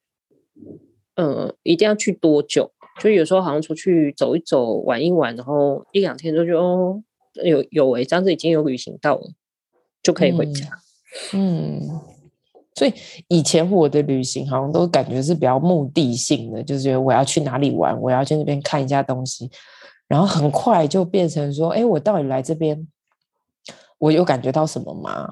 [1.16, 2.70] 呃，一定要去多久。
[3.00, 7.02] 就有时候好像出去走一走、玩一玩，然后一两天之后就哦，
[7.44, 9.30] 有有诶，这样子已经有旅行到了，
[10.02, 10.66] 就可以回家。
[11.32, 11.80] 嗯。
[11.80, 12.00] 嗯
[12.74, 12.94] 所以
[13.26, 19.50] 以前我的旅行好像都感觉是比较目的性的，就是觉得我要去哪里玩，我要去那边看一下东西，
[20.06, 22.86] 然后很快就变成说，哎，我到底来这边，
[23.98, 25.28] 我有感觉到什么吗？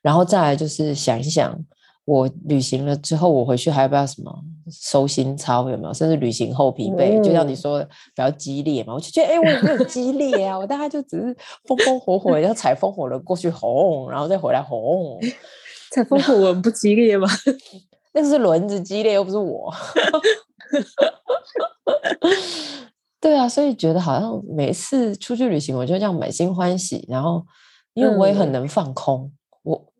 [0.00, 1.62] 然后再来就是想一想，
[2.08, 4.34] 我旅行了之后，我回去还要不要什么
[4.70, 5.92] 收心操有没有？
[5.92, 15.20] 甚至旅行后疲惫，就像你说的比较激烈嘛，我就觉得，哎，我没有激烈啊，我大概就只是风风火火，要踩风火轮过去轰，然后再回来轰。
[15.92, 17.28] 踩风火 轮不激烈吗？
[18.14, 19.70] 那是轮子激烈，又不是我。
[23.20, 27.04] 对啊，所以觉得好像每次出去旅行，我就这样满心欢喜。
[27.06, 27.44] 然后，
[27.92, 29.30] 因为我也很能放空，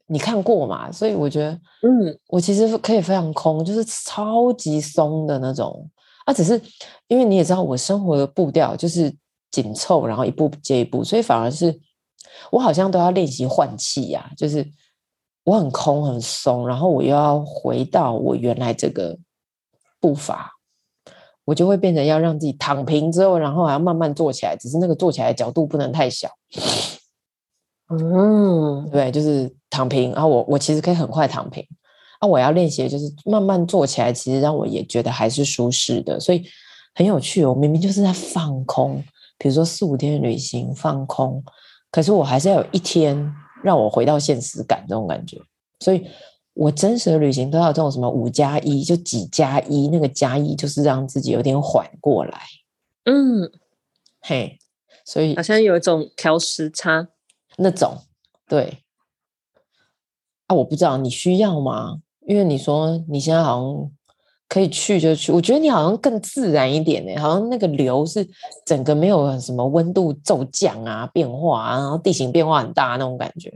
[0.08, 0.90] 你看过嘛？
[0.90, 5.88] 所以我觉得，嗯，我其实可以非常空，就是超级松的那种。
[6.24, 6.60] 啊，只是
[7.06, 9.14] 因为你也知道，我生活的步调就是
[9.50, 11.78] 紧凑，然后一步接一步，所以反而是
[12.50, 14.66] 我好像都要练习换气呀，就是。
[15.44, 19.16] 我很空很松，然后我又要回到我原来这个
[19.98, 20.50] 步伐，
[21.46, 26.28] 我就会变成要让自己躺平之后，然后还要慢慢坐起来，只是那个坐起来的角度不能太小。
[27.88, 30.12] 嗯，对，就是躺平。
[30.12, 31.66] 然后我我其实可以很快躺平，
[32.18, 36.44] 啊，我要练习就是慢慢做起来，其实让我也觉得还是舒适的，所以
[36.94, 37.50] 很有趣哦。
[37.50, 39.02] 我明明就是在放空，
[39.38, 41.42] 比如说四五天的旅行放空，
[41.90, 43.34] 可是我还是要有一天。
[43.60, 45.36] 让我回到现实感这种感觉，
[45.80, 46.06] 所以
[46.54, 52.40] 我真实的旅行都要这种什么五加一，就几加一，那个加一就是让自己有点缓过来。
[53.06, 53.50] 嗯，
[54.20, 54.56] 嘿，
[55.04, 57.08] 所以好像有一种调时差
[57.56, 57.98] 那种，
[58.48, 58.78] 对。
[60.48, 62.00] 啊，我不知道你需要吗？
[62.26, 63.90] 因为你说你现在好像。
[64.50, 68.26] 可以去就去，我觉得你好像更自然一点呢，好像那个流是
[68.64, 73.52] 整个没有什么温度骤降啊、变化啊，然后地形变化很大那种感觉。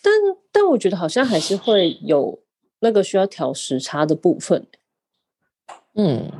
[0.00, 0.12] 但
[0.52, 2.38] 但我觉得好像还是会有
[2.78, 4.64] 那个需要调时差的部分。
[5.94, 6.30] 嗯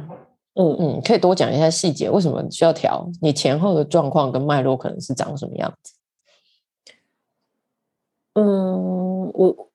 [0.54, 3.10] 嗯嗯，可以多讲一下细节，为什么需要调？
[3.20, 5.94] 你前后的状况跟脉络可能是长什么样子？
[8.34, 8.67] 嗯，
[9.38, 9.70] 我。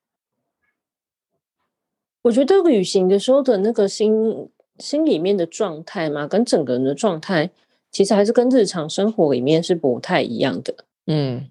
[2.24, 4.50] 我觉得旅行的时候的那个心
[4.80, 7.52] 心里面的状态嘛，跟整个人的状态，
[7.92, 10.86] 其实还是跟日常生活里面是不太一样的。
[11.06, 11.50] 嗯，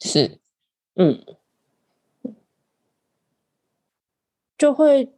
[0.00, 0.38] 是，
[0.94, 1.22] 嗯，
[4.56, 5.10] 就会，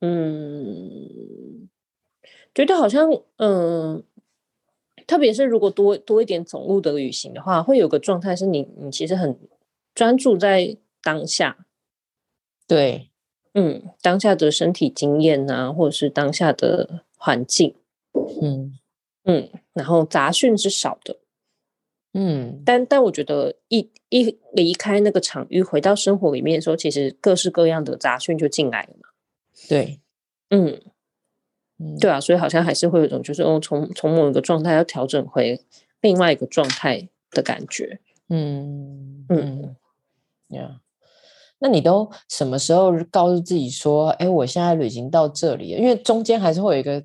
[0.00, 1.68] 嗯，
[2.52, 4.02] 觉得好像，嗯，
[5.06, 9.38] 特别是如果多多一点走路的旅行的话，会有个状态是你，你其实很
[9.94, 11.66] 专注在当下。
[12.66, 13.10] 对。
[13.54, 17.74] 嗯，当下的身体经验啊，或者是当下的环境，
[18.40, 18.78] 嗯
[19.24, 21.16] 嗯，然后杂讯是少的，
[22.12, 29.08] 嗯，但但我觉得一一离开那个场域，回到生活里面的时候，其实各式各样的杂讯就进来了嘛。
[29.68, 29.98] 对，
[30.50, 30.80] 嗯，
[31.98, 35.60] 对啊，所以好像还是会有一种，就是哦，从从某一个状态要调整回
[36.00, 37.98] 另外一个状态的感觉。
[38.28, 39.76] 嗯嗯，
[40.48, 40.87] 呀、yeah.。
[41.60, 45.70] 那你都什么时候告诉自己说，哎，我现在旅行到这里？
[45.70, 47.02] 因为中间还是会有一个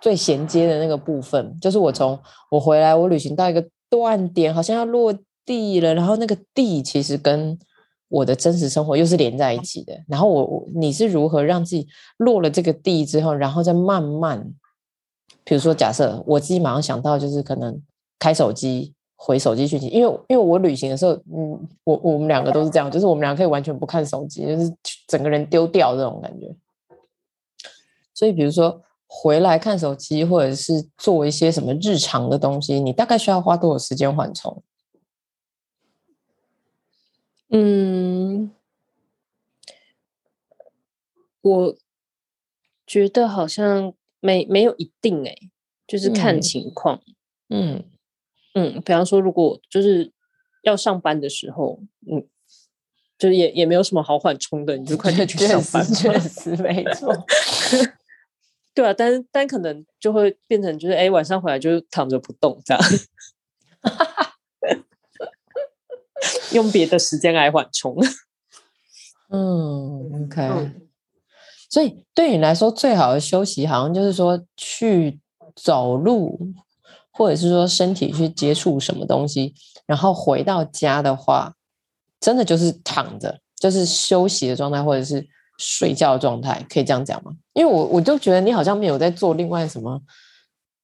[0.00, 2.18] 最衔接的那个部分，就是我从
[2.50, 5.14] 我回来，我旅行到一个断点，好像要落
[5.44, 7.56] 地了，然后那个地其实跟
[8.08, 9.96] 我的真实生活又是连在一起的。
[10.08, 14.52] 然后我，你是如何让自己落了这个地之后，然后再慢慢，
[15.44, 17.80] 比如说假设我自己马上想到就是可能
[18.18, 18.95] 开手机。
[19.18, 24.72] 回手机讯息，因为因为我旅行的时候，嗯，我我们两个都是这样，就是我们两个可以完全不看手机，就是
[25.08, 26.54] 整个人丢掉这种感觉。
[28.12, 34.62] 所以，比如说回来看手机，或者是做一些什么日常的东西，你大概需要花多少时间缓冲？
[37.48, 38.50] 嗯，
[41.40, 41.76] 我
[42.86, 45.50] 觉得好像没没有一定哎、欸，
[45.86, 47.00] 就是看情况，
[47.48, 47.76] 嗯。
[47.76, 47.84] 嗯
[48.56, 50.10] 嗯，比方说，如果就是
[50.62, 51.78] 要上班的时候，
[52.10, 52.26] 嗯，
[53.18, 55.84] 就是也也没有什么好缓冲的，你就快点去上班。
[55.84, 57.14] 确实没错。
[58.74, 62.82] 对啊，但但可能就会变成就是，哎，晚上回来就躺着不动这样，
[66.52, 67.94] 用别的时间来缓冲。
[69.28, 70.42] 嗯，OK。
[70.42, 70.88] 嗯，
[71.68, 75.20] 所以对你来说，最好的休息好像就是说去
[75.54, 76.38] 走路，
[77.16, 79.54] 或者是说身体去接触什么东西，
[79.86, 81.52] 然后回到家的话，
[82.20, 85.26] 真的就是躺着，就是休息的状态，或者是。
[85.58, 87.32] 睡觉的状态可以这样讲吗？
[87.54, 89.98] 因为我我就觉得你好像没有在做另外什么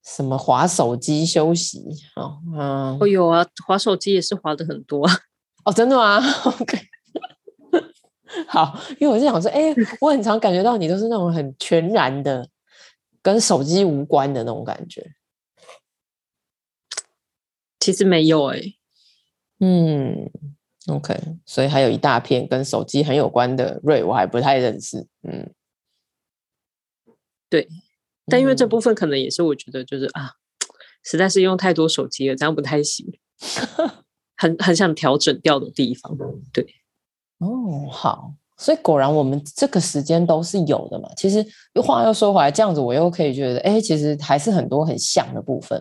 [0.02, 1.84] 什么划手机休息
[2.16, 5.06] 哦，嗯，我有啊，划手机也是划的很多
[5.66, 6.18] 哦，真的吗？
[6.58, 6.78] OK，
[8.48, 12.48] 好，因为我是想说，哎，我很常感觉到你都是那种很全然的
[13.20, 15.06] 跟手机无关的那种感觉，
[17.82, 18.74] 其实没有哎、欸，
[19.58, 20.30] 嗯。
[20.88, 21.16] OK，
[21.46, 25.06] 所以还有一大片跟手机很有关的瑞，我还不太认识。
[25.22, 25.48] 嗯，
[27.48, 27.68] 对，
[28.26, 30.32] 但因为这部分可能也是我觉得就是、嗯、啊，
[31.04, 33.06] 实在是用太多手机了，这样不太行，
[34.36, 36.18] 很很想调整掉的地方。
[36.52, 36.66] 对，
[37.38, 41.08] 哦，好，所以果然我们这个时间都是有的嘛。
[41.16, 41.46] 其实
[41.80, 45.80] 话又说回来，这样子我又可以觉得，哎，其实还是很多很像的部分。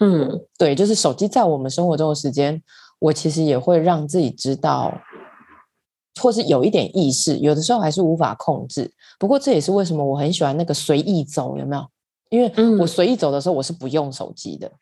[0.00, 2.62] 嗯，对，就是手机在我们生活中的时间。
[2.98, 4.90] 我其实也会让自己知道，
[6.22, 8.90] 或是有一点意识，有的时候还是无法控制。
[9.18, 11.86] 不过这也是为什么我很喜欢那个随意走，有没有？
[12.30, 14.72] 因为我随意走的时候，我是不用手机的，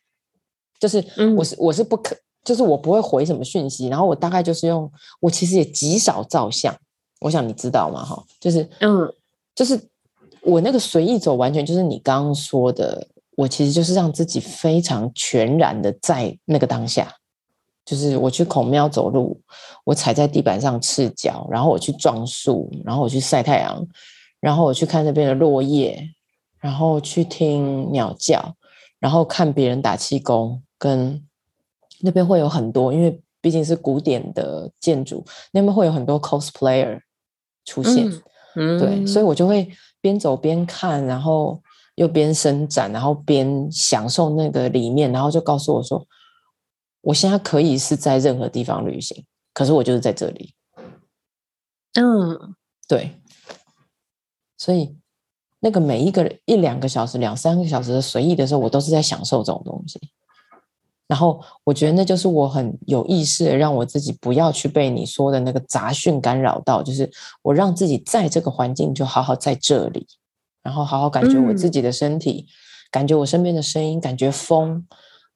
[0.78, 1.04] 就是
[1.36, 3.88] 我是我是不可，就是我不会回什么讯息。
[3.88, 4.88] 然后我大概就是用，
[5.20, 6.72] 我其实也极少照相。
[7.20, 8.04] 我想你知道吗？
[8.04, 9.12] 哈，就是嗯，
[9.56, 9.80] 就是
[10.42, 17.14] 我那个随意走，完全就是你刚刚说的，我其实就是让自己非常全然的在那个当下。
[17.85, 19.39] 就是我去孔庙走路，
[19.85, 23.87] 我踩在地板上赤脚，然后我去撞树，然后我去晒太阳，
[24.41, 26.03] 然后我去看那边的落叶，
[26.61, 28.55] 然后去听鸟叫，
[28.99, 31.22] 然后看别人打气功，跟
[32.01, 35.22] 那边会有很多，因为毕竟是古典的建筑，
[35.53, 36.99] 那边会有很多 cosplayer
[37.66, 38.11] 出现，
[38.57, 39.70] 嗯，对，所以我就会
[40.01, 41.61] 边走边看，然后
[41.95, 46.07] 又边伸展，然后边享受那个里面，然后就告诉我说。
[47.07, 50.55] 我现在可以是在任何地方旅行，可是我就是在这里。
[51.92, 52.55] 嗯，
[52.88, 53.20] 对。
[54.57, 54.97] 所以
[55.61, 60.01] 那个每一个一两个小时、两三个小时的随意的时候，我都是在享受这种东西。
[61.07, 70.09] 然后我觉得那就是我很有意识的让我自己不要去被你说的那个杂讯干扰到，就是我让自己在这个环境就好好在这里，
[70.64, 72.50] 然后好好感觉我自己的身体，嗯、
[72.90, 74.84] 感觉我身边的声音，感觉风。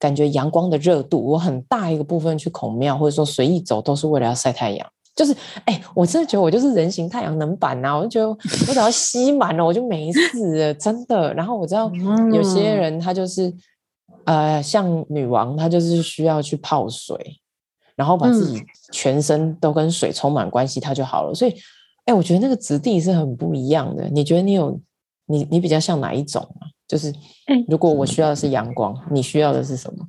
[0.01, 4.89] 感觉阳光的热度，我很大一个部分去孔庙或者说随意走，都是为了要晒太阳。
[5.17, 5.33] 就是，
[5.65, 7.97] 哎、欸，我真的觉得我就是人形太阳能板呐、啊！
[7.99, 8.37] 我就觉得我
[8.73, 11.35] 只要吸满了，我就没事了，真的。
[11.35, 11.91] 然后我知道
[12.33, 13.53] 有些人他就是，
[14.23, 17.19] 呃，像女王，她就是需要去泡水，
[17.97, 21.35] 然后把自己全身都跟水充满关系，她就好了。
[21.35, 21.51] 所以，
[22.05, 24.09] 哎、欸，我觉得那个质地是很不一样的。
[24.09, 24.81] 你觉得你有
[25.29, 26.67] 你你比较像哪一种啊？
[26.89, 27.15] 就是，
[27.69, 30.09] 如果我需要的是阳光，欸、你需要的是什么？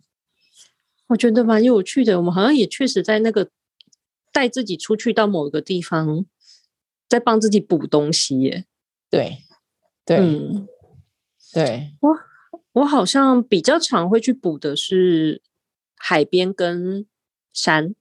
[1.08, 2.18] 我觉得蛮有趣的。
[2.18, 3.50] 我们好像也确实在那个
[4.32, 6.26] 带自己出去到某一个地方，
[7.10, 8.66] 在帮自己补东西耶。
[9.10, 9.40] 对，
[10.06, 10.68] 对，嗯、
[11.54, 11.94] 对。
[12.00, 12.18] 我
[12.72, 15.42] 我好像比较常会去补的是
[15.98, 17.06] 海边跟
[17.52, 17.94] 山。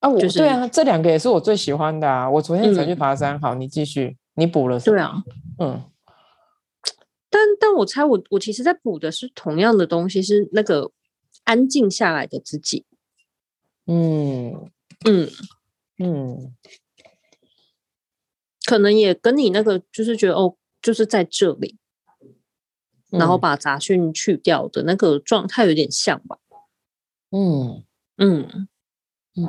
[0.00, 2.28] 啊，我、就是、对啊，这两个也是我最喜欢的啊。
[2.28, 3.36] 我昨天才去爬山。
[3.36, 4.96] 嗯、好，你继续，你补了什么？
[4.96, 5.24] 对啊，
[5.58, 5.90] 嗯。
[7.28, 10.92] 但但我猜我我其实在补的是同样的东西，是那个
[11.44, 12.86] 安静下来的自己。
[13.86, 14.70] 嗯
[15.04, 15.28] 嗯
[15.98, 16.54] 嗯，
[18.64, 21.76] 可能也跟你那个就是觉得哦，就是在这里，
[23.10, 26.38] 嗯、然后把杂讯去掉的那个状态有点像吧。
[27.30, 27.84] 嗯
[28.16, 28.68] 嗯
[29.36, 29.48] 嗯。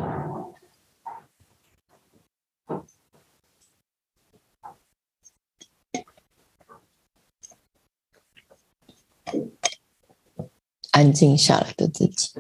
[10.92, 12.32] 安静下来的自己，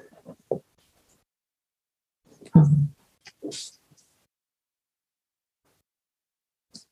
[2.54, 2.90] 嗯，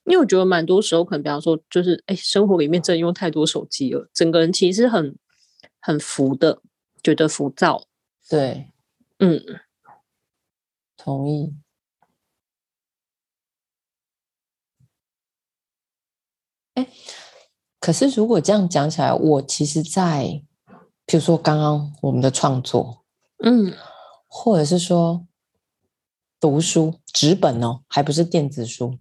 [0.06, 5.18] 因为我觉得蛮多时候，可能比方说，就是哎，生活里面真的用太多手机了，整个人其实很
[5.82, 6.62] 很浮的，
[7.04, 7.88] 觉得浮躁。
[8.30, 8.72] 对，
[9.20, 9.42] 嗯，
[10.96, 11.54] 同意。
[16.76, 16.88] 哎，
[17.80, 20.42] 可是如果这样讲起来，我其实，在
[21.06, 23.04] 比如说刚刚我们的创作，
[23.44, 23.74] 嗯，
[24.28, 25.26] 或者是说
[26.40, 28.98] 读书纸本哦，还不是电子书，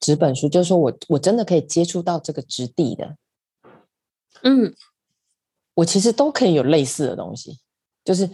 [0.00, 3.16] 纸本书，就是说我我真的可以接触到这个质地的，
[4.42, 4.74] 嗯，
[5.74, 7.60] 我其实都可以有类似的东西，
[8.04, 8.28] 就是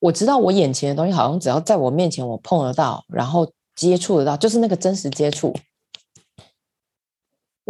[0.00, 5.54] 我知道我眼前的东西，好像只要在我面前我碰得到，然后接触得到，就是那个真实接触。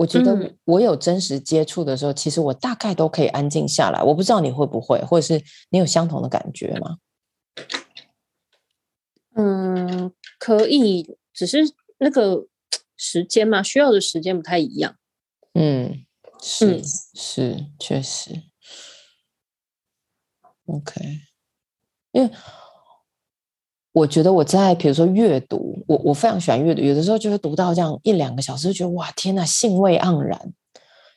[0.01, 4.03] 我觉得我有真实接触的时候，嗯、其实我大概都可以安静下来。
[4.03, 6.97] 我不知道你会不会，或者是你有相同的感觉吗？
[9.35, 11.59] 嗯，可以，只是
[11.99, 12.47] 那个
[12.97, 14.97] 时间嘛，需要的时间不太一样。
[15.53, 16.07] 嗯，
[16.43, 16.85] 是、嗯、
[17.15, 18.45] 是，确实。
[20.65, 21.21] OK，
[22.13, 22.31] 因为。
[23.93, 30.41] 我觉得我在比如说阅读，我我非常喜欢阅读，有的时候就会读到这样一两个小时，就觉得哇天呐，兴味盎然，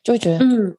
[0.03, 0.75] 就会觉得嗯，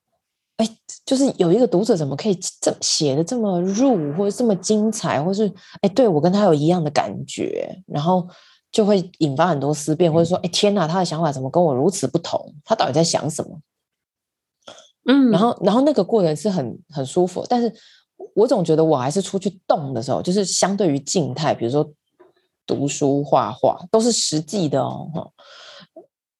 [0.57, 0.69] 哎，
[1.07, 5.49] 就是有一个读者怎么可以这写的这么入，或者这么精彩，或是
[5.83, 8.29] 哎，对我跟他有一样的感觉，然后
[8.73, 12.53] 就会引发很多思辨，或者说哎天呐，他的想法怎么跟我如此不同？
[12.65, 13.61] 他到底在想什么？
[15.07, 17.73] 嗯，然后然后那个过程是很很舒服，但是。
[18.35, 21.89] 我总觉得我还是出去动的时候，就是相对于静态，比如说
[22.67, 25.33] 读书、画画，都是实际的哦。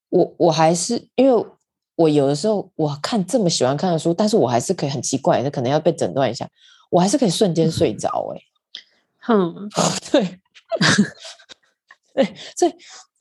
[0.09, 1.45] 我我还是因为
[1.95, 6.49] 我有的时候我看这么喜欢看的书，但是我还是可以很奇怪，那可能要被诊断一下，
[6.89, 8.33] 我还是可以瞬间睡着。
[8.33, 8.41] 哎，
[9.21, 9.69] 哼，
[10.11, 10.39] 对，
[12.15, 12.73] 对，所以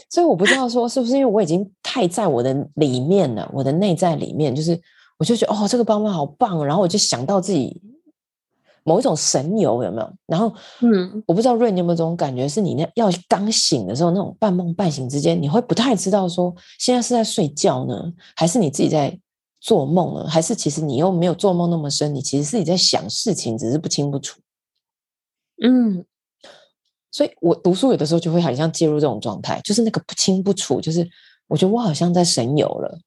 [0.09, 4.81] 所以我不知道说是不是因为我已经太在我的里面了，我的内在里面，就是
[5.19, 7.81] 我就觉得哦，这个爸妈好棒，然后我就想到自己。
[8.85, 10.13] 某一种神游有没有？
[10.27, 12.49] 然后，嗯，我不知道瑞，你有没有这种感觉？
[12.49, 19.19] 是你那要刚醒的时候，那种半梦半醒之间，你会不太知道说现在是在睡觉呢，还是你自己在
[19.61, 20.29] 做梦呢？
[20.29, 22.15] 还是其实你又没有做梦那么深？
[22.15, 24.39] 你其实自己在想事情，只是不清不楚。
[25.63, 26.05] 嗯，
[27.11, 31.09] 所以我读书有的时候就会好像介入这种状态，就是那个不清不楚，就是
[31.47, 32.99] 我觉得我好像在神游了。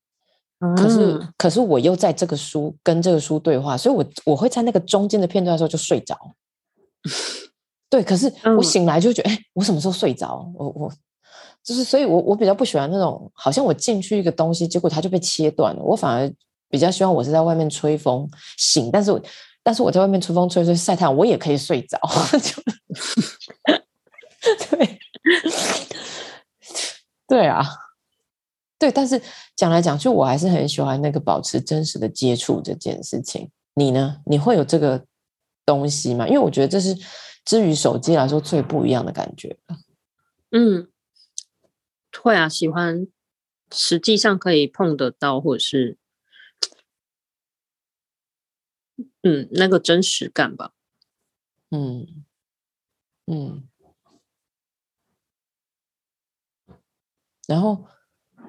[0.76, 6.18] 可是，嗯、可是我又在这个书跟这个书对话，所以我我会在那个中间的片段的时候就睡着。
[7.90, 10.52] 对，可是我醒来就觉得，哎、嗯，我什么时候睡着？
[10.56, 10.92] 我我
[11.64, 15.82] 就是，所以我我比较不喜欢那种，好像我进去一个东西，结果它就被切断了。
[15.84, 16.34] 我反而
[16.70, 18.28] 比较希望我是在外面吹风
[18.58, 19.22] 醒，但是我
[19.62, 22.00] 但是我在外面吹风吹吹晒太阳，我也可以睡着。
[22.42, 22.62] 就
[24.76, 25.00] 对，
[27.28, 27.64] 对啊。
[28.80, 29.20] 对，但是
[29.58, 33.50] 讲来讲去，我还是很喜欢那个保持真实的接触这件事情。
[33.74, 34.22] 你呢？
[34.28, 35.04] 你会有这个
[35.66, 36.28] 东西吗？
[36.28, 36.96] 因为我觉得这是
[37.44, 39.58] 至于手机来说最不一样的感觉。
[40.52, 40.88] 嗯，
[42.22, 43.08] 会啊，喜欢
[43.72, 45.98] 实际上可以碰得到，或者是
[49.24, 50.74] 嗯，那个真实感吧。
[51.72, 52.24] 嗯
[53.26, 53.68] 嗯，
[57.48, 57.88] 然后。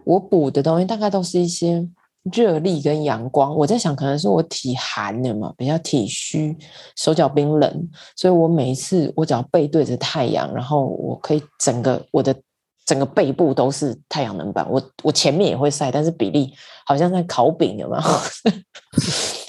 [0.08, 1.86] 我补的东西大概都是一些
[2.32, 3.54] 热力跟阳光。
[3.54, 6.56] 我在想，可能是我体寒的嘛，比较体虚，
[6.96, 12.34] 手脚冰冷，所以我每一次我只要背对着太阳，然后我可以整个我的
[12.86, 14.66] 整个背部都是太阳能板。
[14.70, 16.54] 我我前面也会晒，但是比例
[16.86, 18.02] 好像在烤饼，有没有？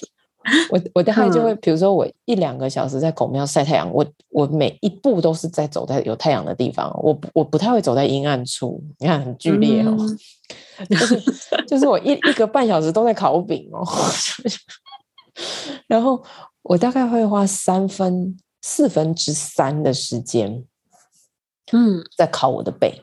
[0.71, 11.21] 我我大概就会，比如说我一两个小时在孔庙晒太阳，我我每一步都是在走在有太阳的地方，我我不太会走在阴暗处，你看很剧烈哦，嗯、就是
[11.67, 13.85] 就是我一一个半小时都在烤饼哦，
[15.87, 16.23] 然后
[16.63, 20.63] 我大概会花三分四分之三的时间，
[21.73, 23.01] 嗯，在烤我的背，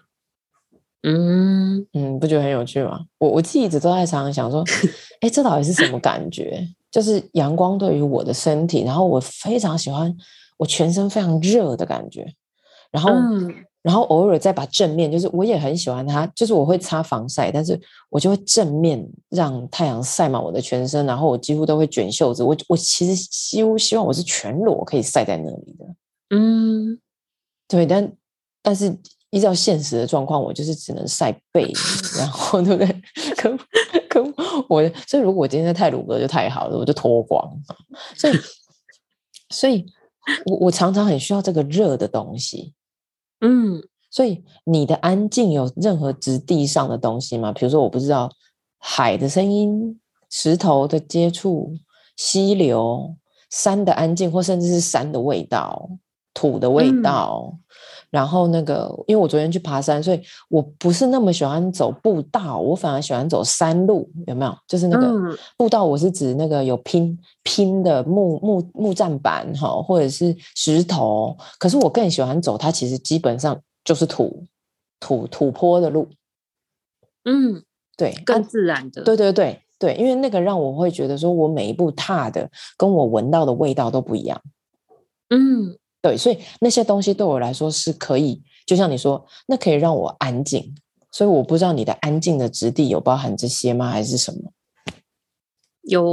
[1.03, 1.87] 嗯。
[1.93, 3.01] 嗯，不觉得很有趣吗？
[3.19, 4.65] 我我自己一直都在常常想说，
[5.21, 6.67] 哎，这到底是什么感觉？
[6.91, 10.15] 就是阳光对于我的身体，然后我非常喜欢
[10.57, 12.27] 我全身非常热的感觉，
[12.91, 17.79] 然后、嗯、然后偶尔再把正面，就是我也很喜欢它，就是我会擦防晒，但是
[18.11, 25.87] 我就会正面让太阳晒满我的全身，然后我几乎都会卷袖子，我我其实几乎希望我是全裸可以晒在那里的，
[26.31, 26.99] 嗯，
[27.69, 28.13] 对，但
[28.63, 28.97] 但是。
[29.31, 31.71] 依照现实的状况，我就是只能晒背，
[32.17, 33.03] 然后 对不对？
[34.69, 37.43] 我，所以如果我今天在泰鲁阁就太好了，我就脱光。
[38.17, 38.35] 所以，
[39.51, 39.87] 所以
[40.47, 42.75] 我我常常很需要这个热的东西。
[43.41, 47.53] 嗯，所以你的安静有任何质地上的东西吗？
[47.53, 48.31] 比如说，我不知道
[48.79, 50.01] 海的声音、
[50.31, 51.77] 石头的接触、
[52.17, 53.17] 溪流、
[53.51, 55.91] 山的安静，或甚至是山的味道。
[56.35, 57.51] 土的味道。
[57.53, 57.59] 嗯
[58.11, 64.57] 然后那个，因为我昨天去爬山，所以我不是那么喜欢走步道，我反而喜欢走山路，有没有？
[64.67, 71.37] 就是那个步道，我是指那个有拼拼的木木木栈板哈，或者是石头。
[71.59, 74.45] 可是我更喜欢走它，其实基本上就是土
[75.01, 76.09] 土土坡的路。
[77.25, 77.63] 嗯，
[77.97, 79.03] 对，更自然的。
[79.03, 84.41] 对对对对，因为那个让我会觉得说，我每一步踏的跟我闻到的味道都不一样。
[85.31, 85.77] 嗯。
[86.03, 90.75] 对，所以那些东西对我来说是可以，就像你说，那可以让我安静。
[91.11, 94.53] 所以我不知道你的安静的质地有包含这些吗，还是什么？
[95.83, 96.05] 有，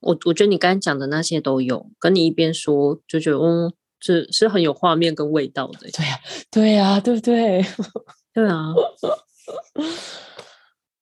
[0.00, 1.86] 我我觉得你刚才讲的那些都有。
[2.00, 5.88] 跟你一边说，就觉得嗯，是是很有画面跟味道的。
[5.92, 6.18] 对呀、啊，
[6.50, 7.64] 对呀、啊，对不对？
[8.34, 8.74] 对啊。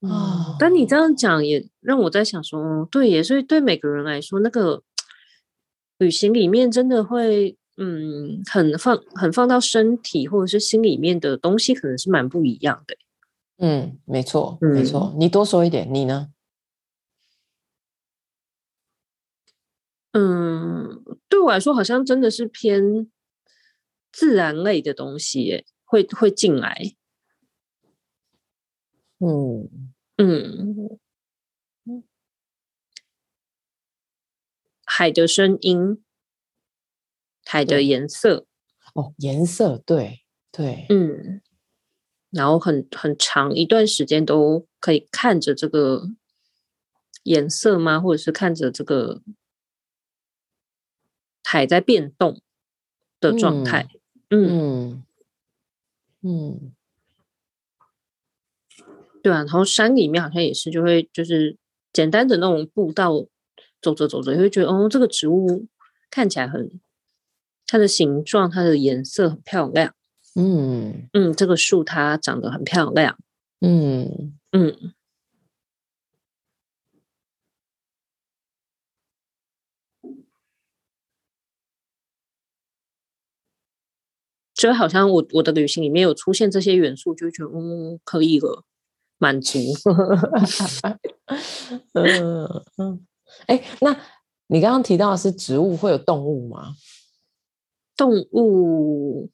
[0.06, 4.82] 啊，但你这样讲也让我在想说，对耶，所以对每个人来说，那个
[5.96, 7.56] 旅行里面真的会。
[7.80, 12.96] 嗯，很放很放到身体或者是心里面的东西，可能是蛮不一样的。
[13.58, 15.14] 嗯，没错，没错。
[15.16, 16.28] 你多说一点，你呢？
[20.12, 23.08] 嗯，对我来说，好像真的是偏
[24.10, 26.96] 自然类的东西，会会进来。
[29.20, 29.68] 嗯
[30.16, 30.98] 嗯，
[34.84, 36.02] 海的声音。
[37.50, 38.44] 海的颜色
[38.94, 40.20] 哦，颜色对
[40.52, 41.40] 对，嗯，
[42.30, 46.10] 然后很很长一段时间都可以看着这个
[47.22, 47.98] 颜色吗？
[48.00, 49.22] 或者是看着这个
[51.42, 52.42] 海在变动
[53.18, 53.88] 的状态？
[54.28, 55.04] 嗯嗯，
[56.20, 56.72] 嗯，
[59.22, 61.56] 对啊，然后山里面好像也是，就会就是
[61.94, 63.24] 简单的那种步道，
[63.80, 65.66] 走着走着，也会觉得哦，这个植物
[66.10, 66.78] 看起来很。
[67.68, 69.94] 它的形状，它的颜色很漂亮。
[70.34, 73.16] 嗯嗯，这个树它长得很漂亮。
[73.60, 74.92] 嗯嗯，
[84.54, 88.64] 就好像我我的旅行里面有出现这些元素，就觉得嗯，可以了，
[89.18, 89.58] 满足。
[91.92, 92.46] 嗯
[92.78, 93.06] 嗯，
[93.46, 93.94] 哎，那
[94.46, 96.74] 你刚刚提到的是植物，会有动物吗？
[97.98, 99.28] 动物，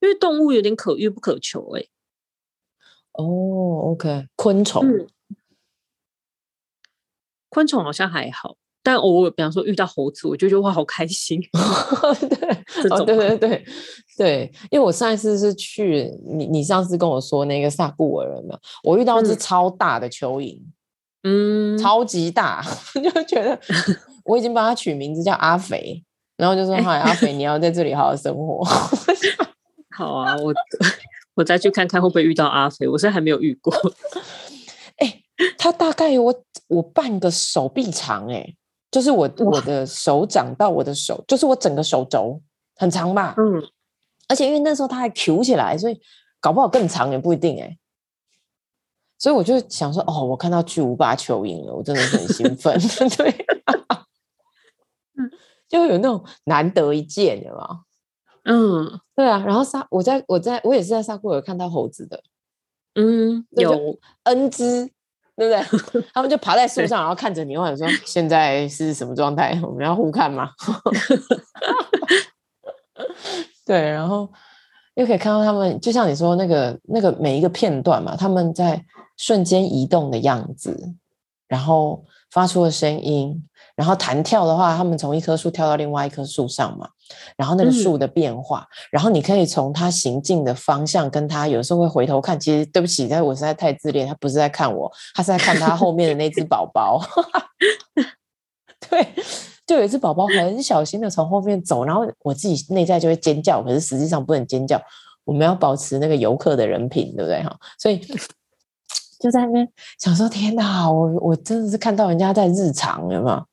[0.00, 1.90] 因为动物有点可遇不可求哎、欸。
[3.12, 5.06] 哦，OK，昆虫、嗯，
[7.48, 11.40] 昆虫好像还好，但偶尔，比方说遇到猴子，我就觉得哇，好开心。
[12.28, 13.64] 对，哦，对对对
[14.16, 20.62] 对，因为我上一次是去你，你上次跟我说那个萨布尔人嘛，我遇到一只超大的蚯蚓，
[21.22, 22.62] 嗯，超级大，
[22.94, 23.60] 就觉得
[24.24, 26.02] 我已经帮它取名字叫阿肥。
[26.36, 28.62] 然后就说：“嗨，阿肥，你要在这里好好生活。
[29.96, 30.52] ”好啊，我
[31.34, 32.86] 我再去看看会不会遇到阿肥。
[32.86, 33.72] 我现在还没有遇过。
[34.98, 35.24] 哎、欸，
[35.56, 38.54] 他大概有我我半个手臂长，哎，
[38.90, 42.40] 就是我我的手掌到我的手，就是我整个手肘
[42.76, 43.34] 很长吧？
[43.38, 43.62] 嗯，
[44.28, 45.98] 而且因为那时候他还 Q 起来，所以
[46.40, 47.78] 搞不好更长也不一定哎。
[49.18, 52.78] 所以我就想说，哦，我看到巨无霸蚯蚓了，我真的很兴奋。
[53.16, 53.46] 对。
[55.68, 57.80] 就有那种难得一见，的吗？
[58.44, 59.42] 嗯，对啊。
[59.44, 62.22] 然后沙，我在我在我也是在沙库尔看到猴子的，
[62.94, 64.88] 嗯，有 N 只，
[65.36, 66.02] 对不对？
[66.14, 69.58] 他们就爬在树上，然后看着你，或者说 现在是什么状态？
[69.62, 70.50] 我们要互看吗？
[73.66, 74.30] 对，然后
[74.94, 78.80] 又可以看到他们，就像你说那个那个每一个片段嘛，他们在
[79.16, 80.94] 瞬间移动的样子，
[81.48, 83.42] 然后发出的声音。
[83.76, 86.88] 然后弹跳的话，他们从一棵树跳到另外一棵树上嘛，
[87.36, 92.40] 然后那个树的变化，嗯、然后你可以从它行进的方向，跟它有时候会回头看。
[92.40, 97.00] 其实对不起，但我实在太自恋，他不是在看我，他是在看他后面的那只宝宝。
[98.88, 99.06] 对，
[99.66, 104.80] 就有一只宝宝很小心的从后面走，然后我自己内在就会尖叫，可是实际上不能尖叫，
[105.24, 107.54] 我们要保持那个游客的人品，对不对哈？
[107.78, 107.98] 所以
[109.18, 109.68] 就在那边
[109.98, 113.46] 想说，天哪，我我真的是看到人家在日常，有没有？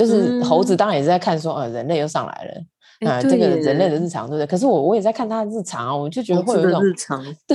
[0.00, 2.52] 就是猴子当然也是在看说，呃，人类又上来了，
[3.06, 4.46] 啊、呃，这个人类的日常，对不对？
[4.46, 7.54] 可是我我也在看他的日常啊，我就觉得会有一种日常，对，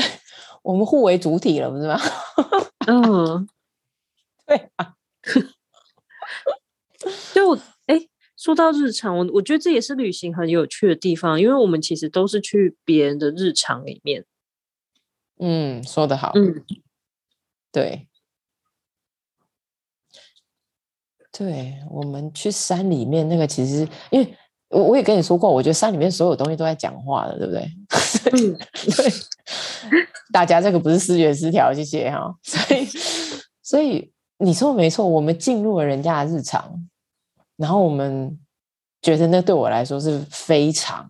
[0.61, 1.99] 我们互为主体了，不是吗？
[2.85, 3.47] 嗯，
[4.45, 4.93] 对啊。
[7.33, 14.23] 就哎，说到日常，我我觉得这也是旅行很有趣的地方，因为我们其实都是去别人的日常里面。
[15.39, 16.33] 嗯，说的好。
[16.35, 16.63] 嗯，
[17.71, 18.07] 对。
[21.37, 24.33] 对，我们去山里面那个，其实因为
[24.69, 27.71] 我我也跟你说过，我觉得山里面所有东西都在讲话的，对不对？
[28.31, 28.57] 嗯，
[28.95, 29.13] 对。
[30.33, 32.33] 大家这个不是视觉失调，谢谢哈。
[32.43, 32.87] 所以，
[33.61, 36.73] 所以你说没错，我们进入了人家的日常，
[37.57, 38.37] 然后我们
[39.01, 41.07] 觉得那对我来说是非常，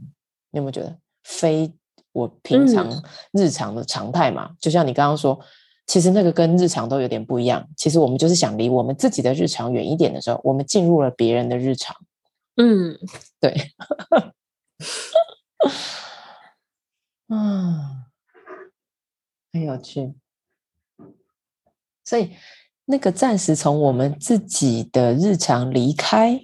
[0.52, 1.72] 你有没有觉得非
[2.12, 2.88] 我平常
[3.32, 4.48] 日常的常态嘛？
[4.50, 5.40] 嗯、就像你刚刚说，
[5.86, 7.68] 其实那个跟日常都有点不一样。
[7.78, 11.96] 其实我们就是想离我们自己的日常远一点的时候，我们进入了别人的日常。
[12.58, 12.98] 嗯，
[13.40, 13.54] 对。
[17.30, 18.02] 嗯。
[19.54, 20.14] 很有趣，
[22.04, 22.32] 所以
[22.84, 26.42] 那个暂时从我们自己的日常离开，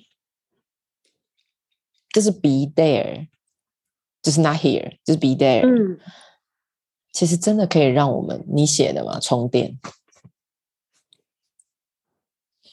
[2.13, 3.27] 就是 be there，
[4.21, 5.59] 就是 not here，就是 be there。
[5.59, 5.99] 嗯，
[7.11, 9.77] 其实真的可以让我们你写的嘛充电。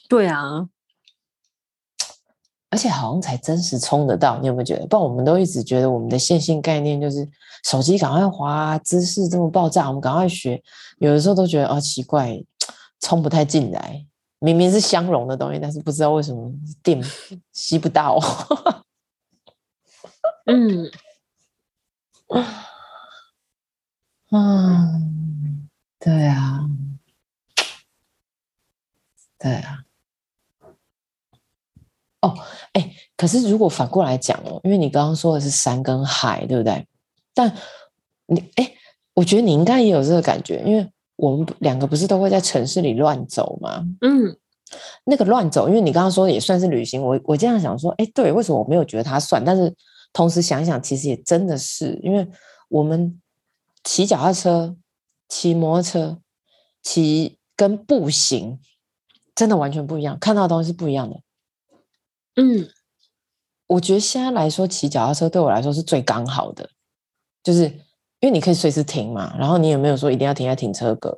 [0.07, 0.69] 对啊。
[2.71, 4.85] 而且好像才真实充得到，你有没有觉得？
[4.85, 7.27] 不然我们都一直觉得我们的线性概念就是
[7.63, 10.61] 手机赶快滑，知识这么爆炸，我们赶快学。
[10.99, 12.39] 有的时候都觉得哦，奇怪，
[12.99, 14.05] 充不太进来。
[14.37, 16.51] 明明是相容的东西，但是不知道为什么
[16.83, 17.03] 电
[17.51, 18.19] 吸不到。
[20.45, 20.91] 嗯，
[24.31, 25.67] 嗯，
[25.99, 26.69] 对啊，
[29.39, 29.83] 对啊。
[32.21, 32.37] 哦，
[32.73, 36.85] 哎，可是如果反过来讲哦，因为你刚刚说的是山跟海，对不对？
[37.33, 37.55] 但
[38.25, 38.73] 你，哎，
[39.13, 43.85] 我觉得你应该也有这个感觉，因为我们两个不是都会在城市里乱走吗？
[44.01, 44.37] 嗯，
[45.05, 49.43] 那个乱走，因为你刚刚说也算是旅行，我我这样想说，哎，对，为什么我没有觉得它算？
[49.43, 49.73] 但是
[50.11, 52.27] 同时想想，其实也真的是，因为
[52.67, 53.17] 我们
[53.89, 54.77] 骑脚踏车、
[55.27, 56.21] 骑摩托车、
[56.83, 58.59] 骑跟步行，
[59.33, 61.19] 真的完全不一样，看到的东西是不一样的。
[62.35, 62.69] 嗯，
[63.65, 66.69] 我觉得现在来说，骑脚踏车对我来说是最刚好的，
[67.41, 67.63] 就是
[68.19, 71.17] 因为你可以随时停嘛，然后你也没有说一定要停在停车格，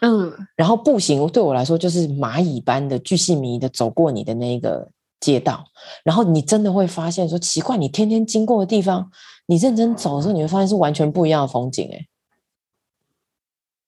[0.00, 4.88] 嗯，然后步行对我来说就是蚂蚁般的巨细靡的走过你的那个
[5.20, 5.64] 街道，
[6.04, 9.10] 然后你真的会发现说奇怪，你天天经过的地方，
[9.46, 12.06] 你认真走的时候，你会发现是完全不一样的风景，哎，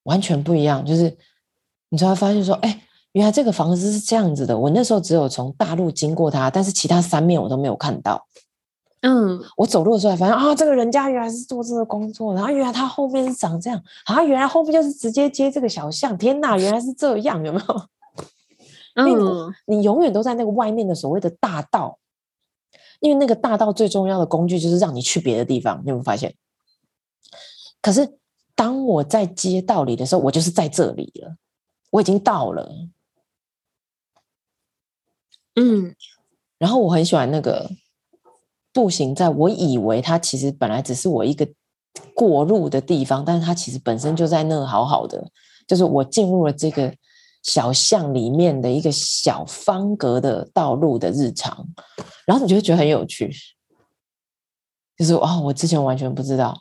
[0.05, 1.17] 完全不一样，就是
[1.89, 2.83] 你才会发现说，哎。
[3.13, 8.25] 原来这个房子是这样子的，我那时候只有从大路经过它，但是其他三面我都没有看到。
[9.01, 16.17] 嗯，我走路的时候还发现啊，这个人家原来是做这个工作，然后原来他后面是长这样，啊，原来后面就是直接接这个小巷。
[16.17, 17.75] 天哪，原来是这样，有没有？
[18.95, 21.99] 嗯，你永远都在那个外面的所谓的大道，
[23.01, 26.35] 因为那个大道最重要的工具就是让你去别的地方，你有没有发现？
[27.81, 28.19] 可是
[28.55, 31.37] 当我在街道里的时候，我就是在这里了，
[31.91, 32.71] 我已经到了。
[35.55, 35.95] 嗯，
[36.59, 37.71] 然后我很喜欢那个
[38.73, 41.49] 步行，在我以为它其实本来只是我一个
[42.15, 45.31] 过路的地方，但是它其实本身就在那好好的，
[45.67, 46.95] 就是我进入了这个
[47.43, 51.67] 小巷里面的一个小方格的道路的日常，
[52.27, 53.33] 然后你就会觉得很有趣，
[54.97, 56.57] 就是哦，我之前完全不知道，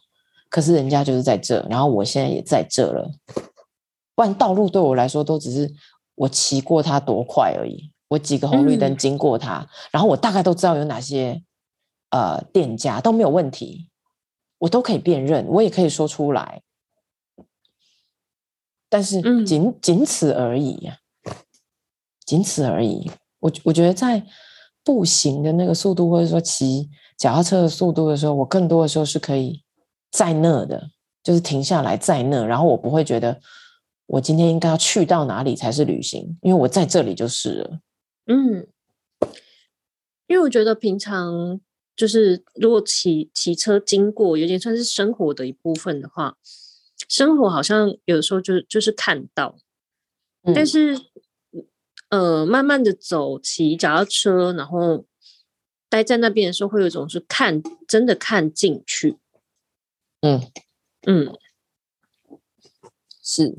[0.50, 3.12] 可是人家就是在这，然后我现在也在这了，
[4.16, 5.74] 不然道路对我来说都只是
[6.16, 7.92] 我骑过它多快而已。
[8.10, 11.44] 我几个红绿灯经过它，嗯、然后我大概都知道有哪些
[12.10, 13.88] 呃店家都没有问题，
[14.58, 16.64] 我都可以辨认，我也可以说出来，
[18.90, 20.98] 但是仅、嗯、仅此而已呀，
[22.26, 23.10] 仅此而已。
[23.40, 24.26] 我我觉得在
[24.84, 29.64] 步行的那个速度，或者说骑脚踏车的速度的时候，我更多的时候是可以
[30.12, 30.90] 在那的，
[31.24, 33.40] 就是停下来在那，然后我不会觉得
[34.08, 37.80] 我今天应该要去到哪里才是旅行，因为我在这里就是了。
[38.26, 38.68] 嗯，
[40.28, 41.60] 因为我觉得平常
[41.96, 46.38] 就是如果骑骑车经过，有点算是生活的一部分的话，
[47.10, 49.58] 生活好像有的时候就就是看到，
[50.44, 50.98] 嗯、但是
[52.10, 55.06] 呃，慢慢的走，骑脚踏车，然后
[55.90, 59.18] 待在那边的时候，会有一种是看真的看进去，
[60.22, 60.50] 嗯。
[61.08, 61.34] 嗯，
[63.24, 63.56] 是。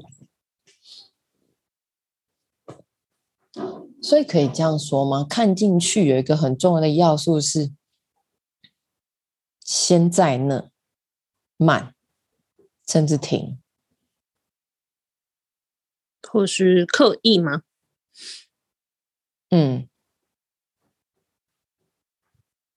[4.03, 5.27] 所以可以这样说吗？
[5.29, 7.73] 看进去有一个很重要的要素是，
[9.65, 10.71] 先在那
[11.57, 11.95] 慢，
[12.91, 13.61] 甚至停，
[16.29, 17.63] 或是刻意吗？
[19.51, 19.89] 嗯，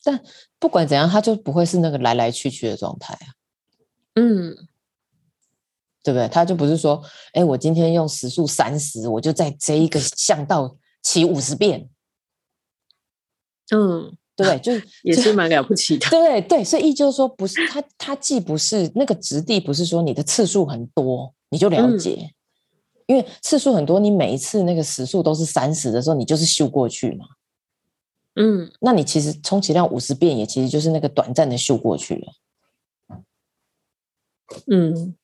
[0.04, 0.24] 但
[0.60, 3.34] 不管怎样，它就不会是那个来来去去的状态啊。
[4.16, 4.56] 嗯，
[6.04, 6.28] 对不对？
[6.28, 7.04] 他就不是说，
[7.34, 10.78] 哎，我今天用时速三十，我就在这一个巷道。
[11.06, 11.90] 骑五十遍，
[13.72, 16.10] 嗯，对，就是 也是蛮了不起的。
[16.10, 22.34] 对对，所以意就是说，不是它，它既不是那个质地，不是说你的次数很多你就了解，嗯、
[23.08, 27.26] 因为次数很多，你每一次那个时速都是三十的时候，你就是咻过去嘛。
[28.36, 32.34] 嗯，那你其实充其量五十遍，也其实就是那个短暂的咻过去了。
[34.68, 35.16] 嗯。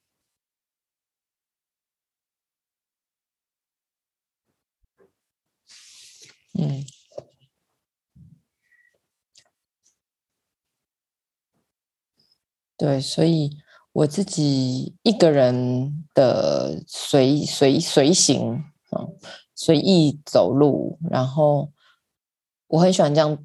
[6.53, 6.84] 嗯，
[12.80, 13.51] 对，所以
[13.91, 18.53] 我自己一个人的随随随行
[18.91, 19.03] 啊，
[19.53, 21.69] 随意走路，然后
[22.67, 23.38] 我很喜欢这样。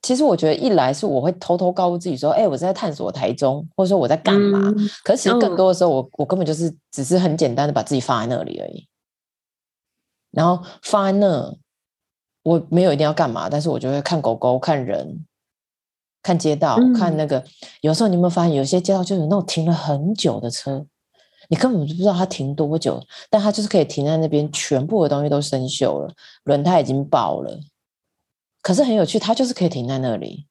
[0.00, 4.72] 其实我觉得，一来是我会偷偷告诉自己说：“哎，我在探索台中，或者说我在干嘛。
[4.74, 8.88] 嗯”可是其实更多的时候，我我根本就是只是很简单的把自己放在那里而已，
[10.30, 11.54] 然后放在那。
[12.42, 15.25] 我没有一定要干嘛，但是我就会看狗狗、看人、
[16.26, 17.44] 看街道、嗯、看那个。
[17.82, 20.84] 有时候你有没有发现，有些街道就有那种停了很久的车，
[21.48, 23.00] 你根本就不知道它停多久，
[23.30, 26.12] 但它就是可以停在那边，全部的东西都生锈了，
[26.42, 27.60] 轮胎已经爆了，
[28.60, 30.48] 可是很有趣，它就是可以停在那里。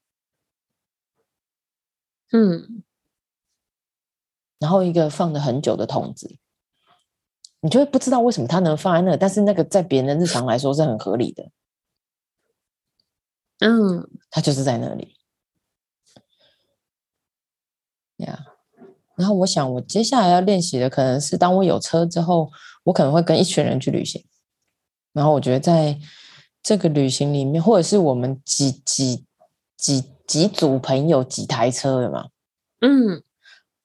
[2.31, 2.83] 嗯，
[4.59, 6.37] 然后一个放了很久的桶子，
[7.59, 11.51] 你就会不知道为什么它能放在那，但是那个在别人的日常来说是很合理的。
[13.59, 15.14] 嗯，它就是在那里
[18.17, 18.39] 呀。
[19.15, 22.51] 然后我想，我接下来要练习的可能是，当我有车之后，
[22.83, 24.23] 我可能会跟一群人去旅行。
[25.13, 25.97] 然后我觉得，在
[26.61, 29.23] 这个旅行里面，或者是我们几几
[29.77, 32.27] 几几组朋友几台车的嘛，
[32.81, 33.23] 嗯。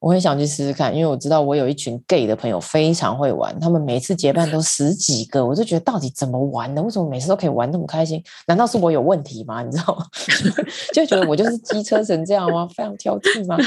[0.01, 6.83] 我很想去试试看，因为我知道我有一群 gay 的朋友非常会玩，他们每次结伴都十几个，我就觉得到底怎么玩的？
[6.83, 8.23] 为什么每次都可以玩那么开心？
[8.47, 9.63] 难道是我有问题吗？
[9.63, 10.07] 你知道吗？
[10.95, 12.67] 就觉得我就是机车成这样吗？
[12.75, 13.59] 非常挑剔吗？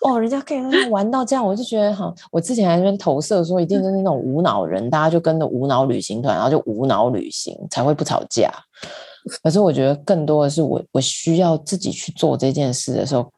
[0.00, 8.50] 哦，人家可以玩到这样，我就觉得哈，我之前还在那边投射说，一定就是那种无脑人，大家就跟着无脑旅行团，然后就无脑旅行才会不吵架。
[9.42, 13.30] 可是我觉得更多的是我，我需要自己去做这件事的时候。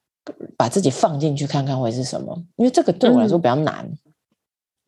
[0.56, 3.90] 把自己放进去看看会是什么，因为这个对我来说比较难。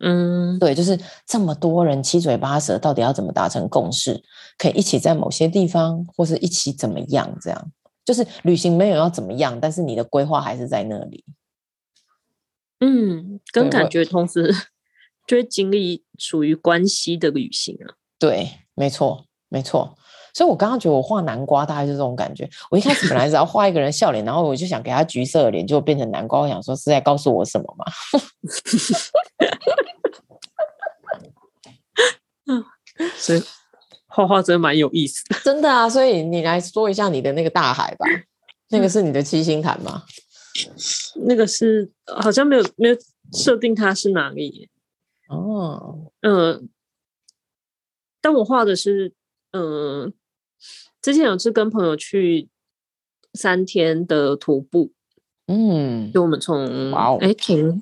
[0.00, 4.22] 嗯，对，就是这么多人七嘴八舌，到底要怎么达成共识？
[4.56, 7.36] 可以一起在某些地方，或是一起怎么样？
[7.40, 7.72] 这样
[8.04, 11.24] 就是旅行没有要怎么样，但是你的规划还是在那里。
[12.78, 14.54] 嗯，跟感觉同时
[15.26, 17.98] 就会经历属于关系的旅行啊。
[18.20, 19.97] 对，没错，没错。
[20.34, 22.48] 所以，我刚刚觉得我画南瓜大概是这种感觉。
[22.70, 26.40] 我一开始本来只要画一个人笑脸，然后我就想给他橘色的脸，就变成南瓜。
[26.40, 27.84] 我想说是在告诉我什么吗？
[32.46, 32.64] 嗯，
[33.16, 33.42] 所以
[34.06, 35.88] 画画真的蛮有意思的， 真的啊。
[35.88, 38.06] 所以你来说一下你的那个大海吧，
[38.70, 40.04] 那个是你的七星潭吗？
[41.26, 42.96] 那个是好像没有没有
[43.32, 44.68] 设定它是哪里。
[45.28, 46.68] 哦，嗯，
[48.20, 49.12] 但我画的是
[49.52, 50.12] 嗯。
[51.00, 52.48] 之前有次跟朋友去
[53.32, 54.92] 三天的徒步，
[55.46, 57.80] 嗯，就我们从哎停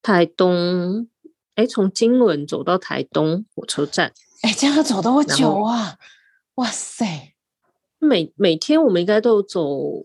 [0.00, 1.08] 台东，
[1.56, 5.98] 哎从金轮走到台东火车站，哎这样走多久啊？
[6.54, 7.34] 哇塞！
[7.98, 9.62] 每每天我们应该都走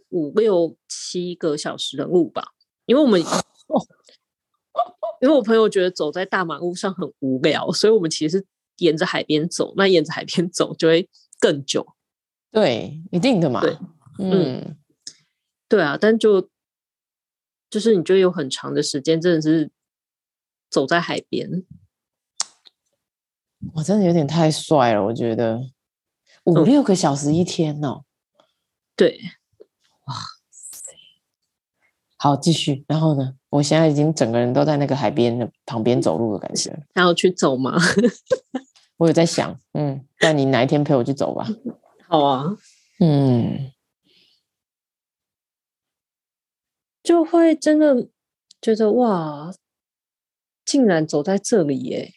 [0.10, 2.50] 五六七个小时的路吧？
[2.86, 3.22] 因为我们，
[5.22, 8.46] 因为我朋友觉得走在大马路上很无聊，所以我们其实是
[8.82, 9.74] 沿着海边走。
[9.78, 11.10] 那沿着海边走就会
[11.40, 11.96] 更久。
[12.52, 13.62] 对，一定的嘛。
[13.62, 13.78] 对，
[14.20, 14.78] 嗯，嗯，
[15.70, 16.50] 对啊，但就
[17.70, 19.72] 就是你就有很长的时间，真的是
[20.70, 21.64] 走在海边，
[23.76, 25.72] 我真的有点太帅了，我觉得
[26.44, 28.04] 五六个小时一天哦。
[28.98, 29.22] 对，
[30.08, 30.16] 哇
[30.50, 30.92] 塞，
[32.18, 32.84] 好，继续。
[32.88, 36.86] 然后呢，我现在已经整个人都在那个海边的旁边走路的感觉。
[36.94, 37.80] 还要去走吗？
[39.02, 41.48] 我有在想，嗯，那你哪一天陪我去走吧？
[42.08, 42.56] 好啊，
[43.00, 43.72] 嗯，
[47.02, 48.10] 就会真的
[48.62, 49.52] 觉得哇，
[50.64, 52.14] 竟然走在这里耶！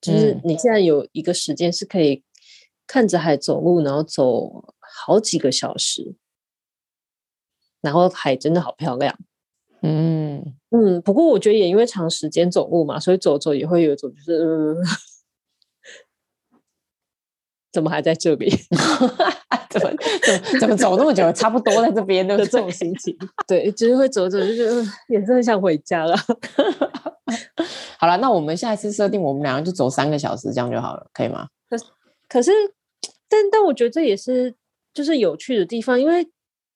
[0.00, 2.24] 就是你现在有一个时间是可以
[2.88, 6.16] 看着海走路，然后走好几个小时，
[7.80, 9.16] 然后海真的好漂亮。
[9.82, 14.44] 嗯嗯，不过我觉得也因为长时间走路嘛，所以走走也会有一种就是。
[14.44, 14.84] 嗯
[17.76, 18.48] 怎么还在这里？
[19.68, 19.92] 怎么
[20.24, 21.30] 怎么怎么走那么久？
[21.34, 23.14] 差不多在这边的这种心情，
[23.46, 26.16] 对，就是会走走，就觉得也是很想回家了。
[28.00, 31.48] 好了，那我们下一次设定，我们两个就走三个小时，这样就好了，可以吗？
[31.68, 31.84] 可是，
[32.26, 32.50] 可是，
[33.28, 34.54] 但但我觉得这也是
[34.94, 36.26] 就是有趣的地方，因为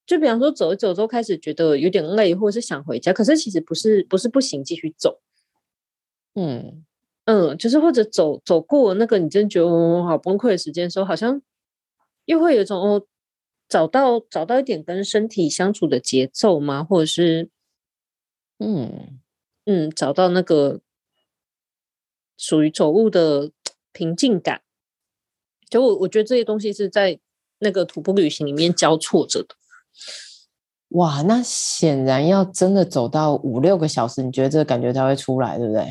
[0.05, 5.21] 就比方说走一走之后开始觉得有点累，或者是想回家，可是其实不是不是不行，继续走。
[6.35, 6.85] 嗯
[7.31, 11.41] 嗯，就是或者走走过那个你真觉得哦好崩溃的时间的时候，好像
[12.25, 13.07] 又会有一种哦，
[13.69, 16.83] 找到找到一点跟身体相处的节奏吗？
[16.83, 17.49] 或者是
[18.59, 19.21] 嗯
[19.65, 20.81] 嗯，找到那个
[22.37, 23.53] 属于走路的
[23.93, 24.63] 平静感。
[25.69, 27.21] 就我我觉得这些东西是在
[27.61, 29.55] 那个徒步旅行里面交错着的。
[30.89, 35.87] 哇，那显然要真的走到五六个小时，你觉得这个感觉才会出来，对不对？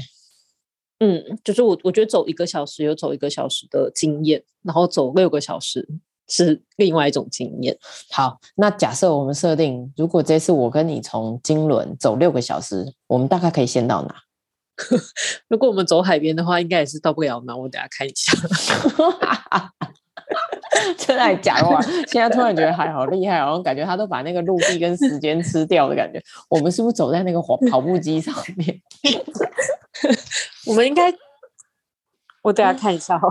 [0.99, 5.87] 嗯，就是我我觉得走一个小时有走一个小时的经验，然后走六个小时
[6.27, 7.77] 是另外一种经验。
[8.11, 14.15] 好，那假设我们设定，如果这次我跟你从金轮走六个小时，我们大概可以先到哪？
[15.49, 17.55] 如果我们走海边的话，应该也是到不了哪。
[17.55, 18.33] 我等下看一下。
[20.97, 26.21] 真的假的话，现在突然觉得还好厉害，好像感觉他都把那个陆地跟时间吃掉的感觉。
[26.49, 28.81] 我们是不是走在那个跑跑步机上面？
[30.69, 31.13] 我们应该，
[32.43, 33.27] 我等下看一下哈，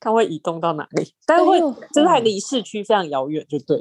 [0.00, 1.14] 看会移动到哪里？
[1.26, 1.60] 但是会，
[1.92, 3.78] 真的还离市区非常遥远，就对。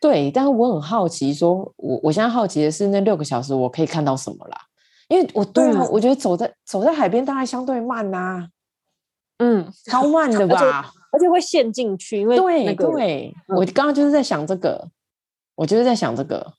[0.00, 4.60] 对，但是我很好奇说，说我我现在好奇的是，那六个小时我可以看到什么啦？
[5.08, 8.48] 因为我对啊，我觉得走在走在海边，当然相对慢呐、啊，
[9.38, 10.92] 嗯， 超慢的吧。
[11.12, 14.88] 而且会陷进去，因为、那个、对对，嗯、我刚刚就是在想这个，
[15.54, 16.54] 我就是在想这个，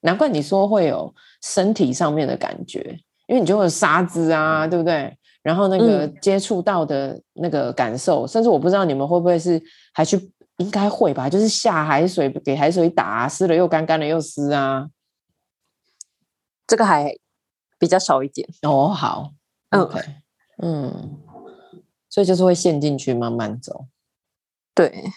[0.00, 5.16] 难怪你说会有身体上面的感觉，因为你就会有沙子啊，对不对？
[5.42, 9.62] 然后那个接触到的那个感受，嗯、甚至我不知道你们会不会是
[9.92, 11.28] 还去，应该会吧？
[11.28, 14.88] 就是下海水给海水打，湿了又干，干了又湿啊，
[16.66, 17.14] 这个还
[17.78, 18.88] 比较少一点哦。
[18.88, 19.32] 好
[19.70, 20.00] ，OK，
[20.62, 20.90] 嗯。
[20.90, 21.20] 嗯
[22.08, 23.86] 所以就是会陷进去，慢慢走。
[24.72, 25.10] 对，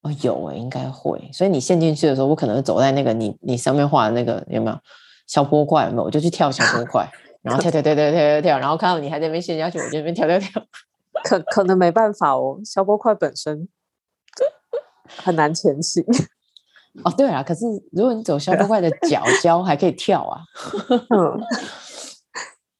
[0.00, 1.28] 哦，有诶，应该会。
[1.34, 4.78] 所以你陷进去的时候，我可能走在那个你你上面画的那个有没有
[5.26, 5.84] 小波块？
[5.84, 6.04] 有没有？
[6.04, 7.10] 我就去跳小波 块，
[7.42, 10.66] 然后跳跳跳跳跳跳跳，然后看到你还在那边陷下去，我就那边跳跳跳。
[11.24, 13.68] 可可能没办法哦，小波块本身
[15.06, 16.04] 很难前行。
[17.04, 20.42] 哦，对啊，可是如果你走小波块的脚 脚还可以跳啊。
[21.10, 21.40] 嗯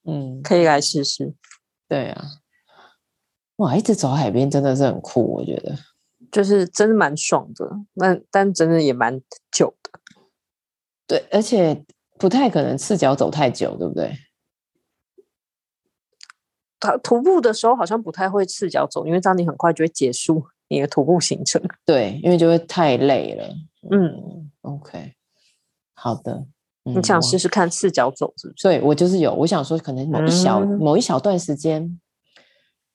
[0.06, 1.34] 嗯，可以来试试。
[1.88, 2.24] 对啊。
[3.56, 5.76] 哇，一直走海边真的是很酷，我觉得
[6.32, 9.20] 就是真的蛮爽的，那但真的也蛮
[9.52, 9.90] 久的。
[11.06, 11.84] 对，而且
[12.18, 14.16] 不太可能赤脚走太久，对不对？
[16.80, 21.62] 他徒步的时候好像不太会赤脚走，因为这样你很快就会结束你的徒步行程。
[21.84, 23.48] 对，因为就会太累了。
[23.90, 25.14] 嗯，OK，
[25.94, 26.46] 好的。
[26.84, 28.62] 嗯、你想试试看赤脚走是不是？
[28.62, 32.00] 对，我就是有，我想说可能某一小、嗯、某一小段时间。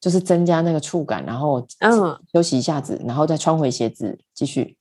[0.01, 4.77] 就是增加那个触感，然后嗯，休息一下子，然后再穿回鞋子继续。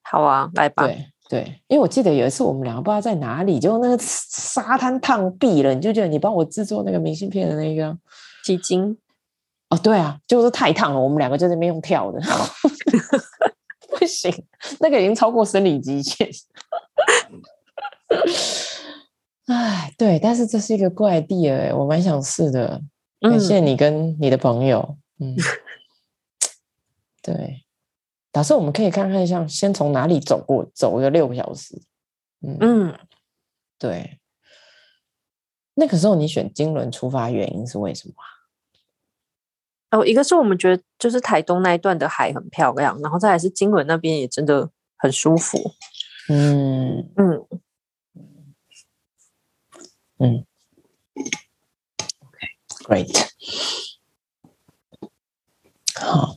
[0.00, 0.86] 好啊，来吧。
[0.86, 7.96] 对对，因为我记得有一次我们两个不知道在哪里，就那个沙滩烫毙了，你就觉得你帮我制作那个明信片的那个
[8.42, 8.98] 基金
[9.68, 12.20] 哦，对啊，就是太烫了，我们两个就在那边用跳的，
[13.96, 14.34] 不行，
[14.80, 16.28] 那个已经超过生理极限。
[19.46, 22.82] 哎，对，但是这是一个怪地儿，我蛮想试的。
[23.20, 23.76] 感谢你。
[23.76, 25.44] 跟你的朋友，嗯， 嗯。
[27.22, 27.64] 对，
[28.32, 31.82] 打算我们可以看看，像先从哪里走过，走个六个小时，
[32.40, 32.98] 嗯，嗯
[33.78, 34.18] 对。
[35.74, 38.14] 那个时候你选金轮出发，原因是为什么？
[39.90, 45.74] 哦，一个是我们觉得就是台东那一段的海很漂亮，然后再来是金轮那边也真的很舒服，
[46.28, 47.46] 嗯嗯
[50.18, 50.46] 嗯。
[52.84, 53.12] Great，
[55.94, 56.36] 好，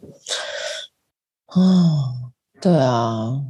[1.55, 2.31] 哦，
[2.61, 3.43] 对啊，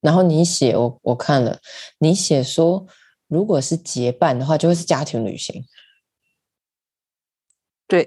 [0.00, 1.58] 然后你写我我看了，
[1.98, 2.86] 你写说
[3.28, 5.64] 如果是结伴的话，就会是家庭旅行。
[7.86, 8.06] 对，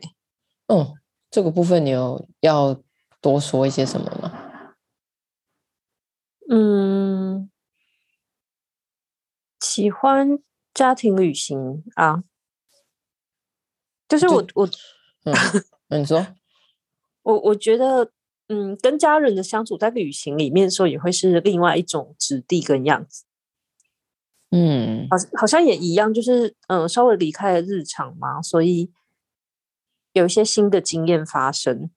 [0.68, 0.94] 嗯，
[1.32, 2.80] 这个部分你有要
[3.22, 4.32] 多说一些什么吗？
[6.50, 7.50] 嗯，
[9.60, 10.40] 喜欢
[10.74, 12.24] 家庭旅行啊。
[14.08, 14.70] 就是我就我，
[15.26, 16.26] 嗯，你说，
[17.24, 18.10] 我我觉得，
[18.50, 23.26] 嗯，跟家人的相处在旅行里面的时候，也会是另外一种质地跟样子，
[24.52, 28.90] 嗯，好，好像也一样，就是嗯，稍微离开了日常嘛，所以
[30.14, 31.90] 有一些新的经验发生，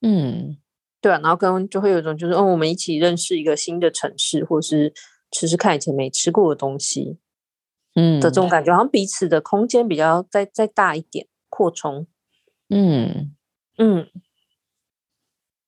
[0.00, 0.56] 嗯，
[1.00, 4.92] 对啊，然后跟就会有一种就是，哦，我们一起认识一个新的城市，或是
[5.30, 7.18] 吃吃看以前没吃过的东西，
[7.94, 8.48] 嗯的这种。
[8.48, 11.26] 感觉，好像彼此的空间比较再再大一点。
[11.50, 12.06] 扩充，
[12.68, 13.36] 嗯。
[13.78, 14.08] 嗯，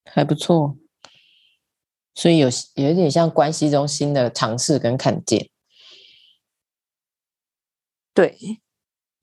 [0.06, 0.76] 还不错。
[2.14, 5.50] 所以有有一点像关系中新的尝试跟看见。
[8.14, 8.38] 对，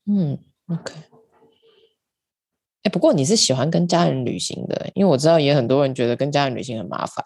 [0.06, 0.94] 嗯，OK。
[2.84, 7.24] 哎，不过你是喜欢跟家人旅行的，因为我知道也很多人觉得跟家人旅行很麻烦。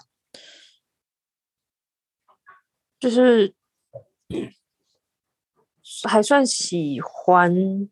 [2.99, 3.55] 就是
[6.05, 7.91] 还算喜欢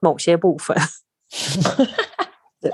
[0.00, 0.76] 某些部分。
[2.60, 2.72] 对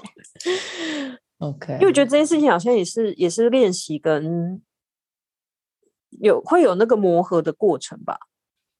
[1.48, 1.72] ，OK。
[1.74, 4.62] 因为我觉得这件事情好像也是也是练习跟
[6.20, 8.18] 有会有那个磨合的过程吧。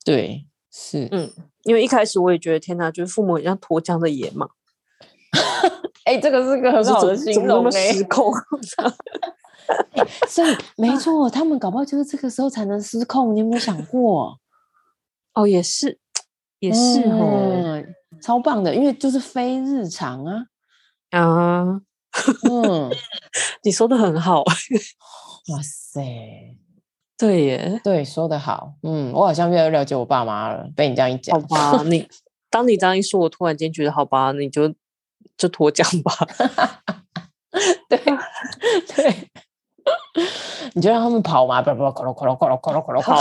[0.05, 1.31] 对，是，嗯。
[1.65, 4.47] 因为一开始我也觉得天哪，就是父母很像脱缰的野马。
[6.05, 8.31] 哎，这个是个很好的形容， 失控。
[10.29, 13.35] 所以没错，他们搞不好就是这个时候才能失控。
[13.35, 14.39] 你有没有想过？
[15.33, 15.99] 哦，也是，
[16.59, 20.45] 也是哦、嗯，超棒的，因为就是非日常啊。
[21.11, 21.81] 啊，
[22.51, 22.91] 嗯，
[23.65, 24.43] 你说的很好。
[25.53, 26.03] 哇塞！
[27.17, 30.69] 对耶，对，说的好，嗯，我好像越来越了解我爸妈了。
[30.75, 31.47] 被你这样一讲，好
[31.79, 32.09] 吧，你
[32.51, 34.75] 当你这样一说，我突然间觉得，好吧，你就
[35.37, 36.13] 就脱缰吧。
[37.89, 37.99] 对
[38.95, 39.31] 对，
[40.73, 43.21] 你就让他们跑嘛，不不，快了快了快了快了快了跑。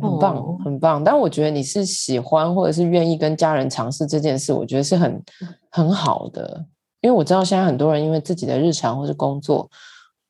[0.00, 1.02] 嗯，很棒，哦、很棒。
[1.02, 5.22] 但我觉得你是喜欢或者是愿意跟家人尝试这件事，我觉得是很
[5.70, 6.64] 很好的，
[7.00, 9.68] 因为我知道现在很多人因为自己的日常或是工作。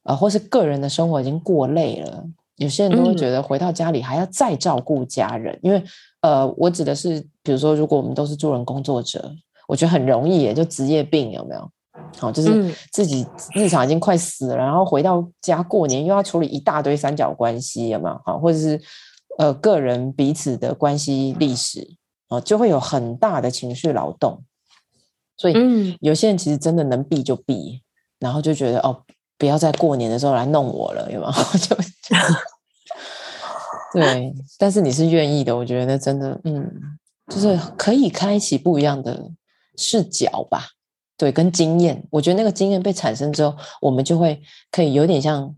[0.04, 2.24] 呃，或是个人的生活已经过累了，
[2.56, 5.80] 有些人都会觉得回到家里还要再照顾家人，嗯、因为
[6.22, 9.32] 呃，我指的是，比如说，如果我们都是助人工作者，
[9.68, 11.70] 我觉得很容易，也就职业病有没有？
[12.18, 18.20] 好，就是自己日常已经快死了，然后回到家过年又要处理一大堆三角关系，有没有？
[18.24, 18.80] 好，或者是
[19.38, 21.96] 呃，个人彼此的关系历史，
[22.28, 24.42] 啊，就会有很大的情绪劳动，
[25.36, 27.82] 所以有些人其实真的能避就避，
[28.18, 29.04] 然后就觉得哦。
[29.38, 31.32] 不要在过年的时候来弄我了，有没有？
[31.58, 31.76] 就
[33.92, 36.70] 对，但是你是愿意的，我觉得真的，嗯，
[37.26, 39.32] 就是可以开启不一样的
[39.76, 40.68] 视角吧。
[41.16, 45.52] 对，跟经验，我觉得那个经验被产生之后，我们就会可以有点像，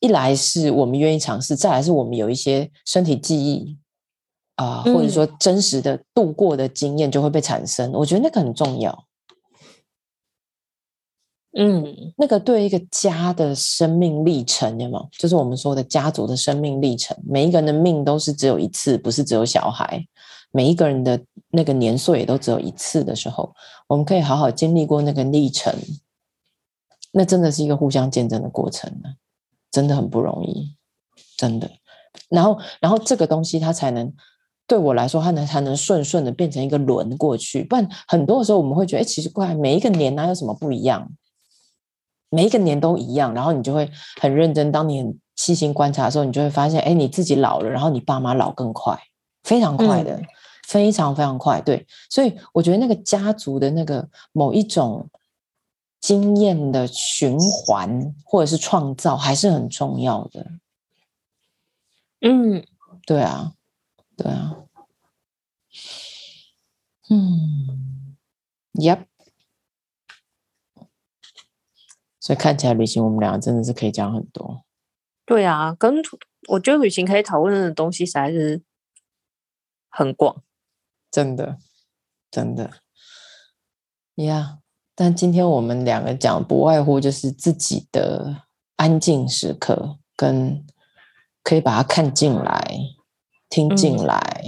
[0.00, 3.78] 一来是我们愿意尝试，再来是我们有一些身体记忆
[4.56, 7.92] 啊、呃，或者说真实的度过的经验就会被产生。
[7.92, 9.06] 我觉得那个很重要。
[11.52, 15.08] 嗯，那个对一个家的生命历程，有没有？
[15.18, 17.16] 就是我们说的家族的生命历程。
[17.26, 20.06] 每一个人的命都是只有一次，不是只有小孩。
[20.52, 21.20] 每一个人的
[21.50, 23.52] 那个年岁也都只有一次的时候，
[23.88, 25.74] 我们可以好好经历过那个历程。
[27.12, 29.10] 那真的是一个互相见证的过程呢，
[29.70, 30.76] 真的很不容易，
[31.36, 31.70] 真的。
[32.28, 34.12] 然后，然后这个东西它才能
[34.66, 37.64] 对我来说，它能才能顺顺的变成一个轮过去。
[37.64, 41.10] 不然，很多的时候我们会觉得，哎，其实怪每一个年哪有什么不一样？
[42.30, 43.90] 每一个年都一样，然后你就会
[44.20, 44.70] 很认真。
[44.70, 48.96] 当你很细心观察的时候，你就会发现，哎，你自己老了，然后你爸妈老更快，
[49.42, 50.24] 非常快的，嗯、
[50.68, 51.60] 非常非常快。
[51.60, 55.08] 对，所以我觉得那个家族的那个某一种
[56.00, 60.52] 经验的循环或者是创造，还是很重要的。
[62.20, 62.66] 嗯，
[63.06, 63.54] 对啊，
[64.16, 64.56] 对啊，
[67.08, 68.16] 嗯
[68.74, 69.06] ，Yep。
[72.18, 74.64] 所以看起来旅行，我们两个真的是可以讲很多。
[75.24, 75.96] 对啊，跟
[76.48, 78.62] 我觉得旅行可以讨论的东西实在是
[79.88, 80.42] 很广，
[81.10, 81.58] 真的，
[82.30, 82.82] 真的。
[84.16, 84.69] 呀、yeah，
[85.00, 88.42] 但今天我们两个讲不外乎就是自己的
[88.76, 90.62] 安静时刻，跟
[91.42, 92.78] 可以把它看进来、
[93.48, 94.44] 听进来，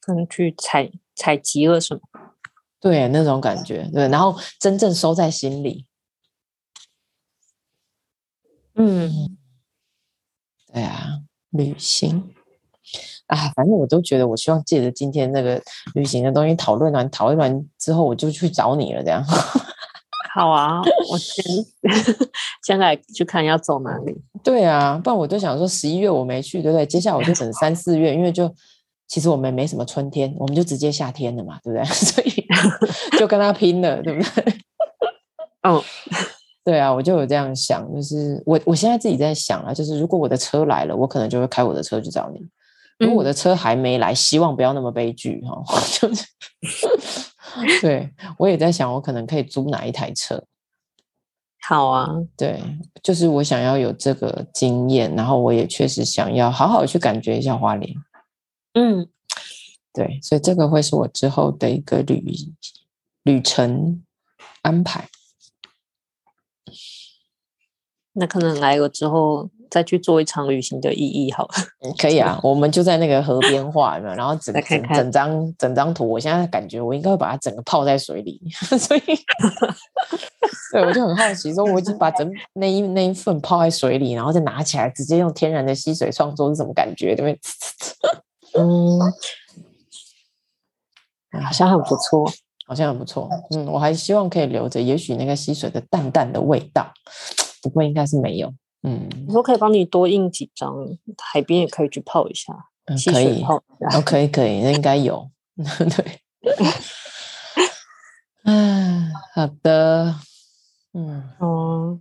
[0.00, 2.00] 可、嗯、能去采采集了什么？
[2.80, 5.86] 对，那种感觉，对，然后真正收在心里。
[8.76, 9.36] 嗯，
[10.72, 11.20] 对啊，
[11.50, 12.34] 旅行
[13.26, 15.60] 啊，反正我都觉得，我希望借着今天那个
[15.94, 19.24] 旅行的东西讨论完，讨论完之后，我就去找你了，这样。
[20.34, 20.80] 好啊，
[21.10, 21.44] 我先
[22.64, 24.16] 先来去看要走哪里。
[24.42, 26.86] 对啊，不然我就想说十一月我没去，对不对？
[26.86, 28.50] 接下来我就等三四月，因为就
[29.06, 31.84] 其实我们没什么春天，我们就直接夏天了嘛，对不对？
[31.92, 32.46] 所以
[33.18, 34.54] 就跟他拼了，对不对？
[35.62, 35.84] 嗯、oh.。
[36.64, 42.38] 对啊，我就有这样想，就是我我现在自己在想啊，就是如果我的车来了，我可能就会开我的车去找你；
[43.02, 45.62] 如果我的车还没来，希望不要那么悲剧哈。
[46.00, 46.24] 就是，
[47.80, 48.08] 对
[48.38, 50.44] 我也在想，我可能可以租哪一台车？
[51.60, 52.62] 好啊，对，
[53.02, 57.94] 就是我想要有这个经验，然后我也确实想要好好去感觉一下花莲。
[58.74, 59.08] 嗯，
[59.92, 62.24] 对，所以这个会是我之后的一个旅
[63.22, 64.02] 旅程
[64.62, 65.08] 安排。
[68.14, 71.54] 那可能来了之后再去做一场旅行的意义好了。
[71.96, 74.14] 可以啊，我们就在那个河边画，有没有？
[74.14, 78.38] 然后整整整张整张图，我现在感觉我应该会把它整个泡在水里，
[78.78, 79.00] 所以
[80.72, 87.16] 对，我就很好奇，说我已经把整那一那一份泡在水里，然后再拿起来，直接用天然的溪水创作是什么感觉？
[87.16, 87.40] 对不对？
[88.60, 89.00] 嗯，
[91.42, 92.30] 好像很不错，
[92.66, 93.26] 好像很不错。
[93.50, 96.92] 嗯，我还希望可以留着，也许那个溪水的淡淡的味道。
[97.62, 98.52] 不过应该是没有，
[98.82, 100.74] 嗯，我说可以帮你多印几张，
[101.18, 102.52] 海边也可以去泡一下，
[102.86, 103.56] 嗯、可以泡
[103.94, 105.30] 哦，可以可以，那应该有，
[105.96, 106.20] 对，
[108.44, 110.16] 嗯，好的，
[110.92, 112.00] 嗯哦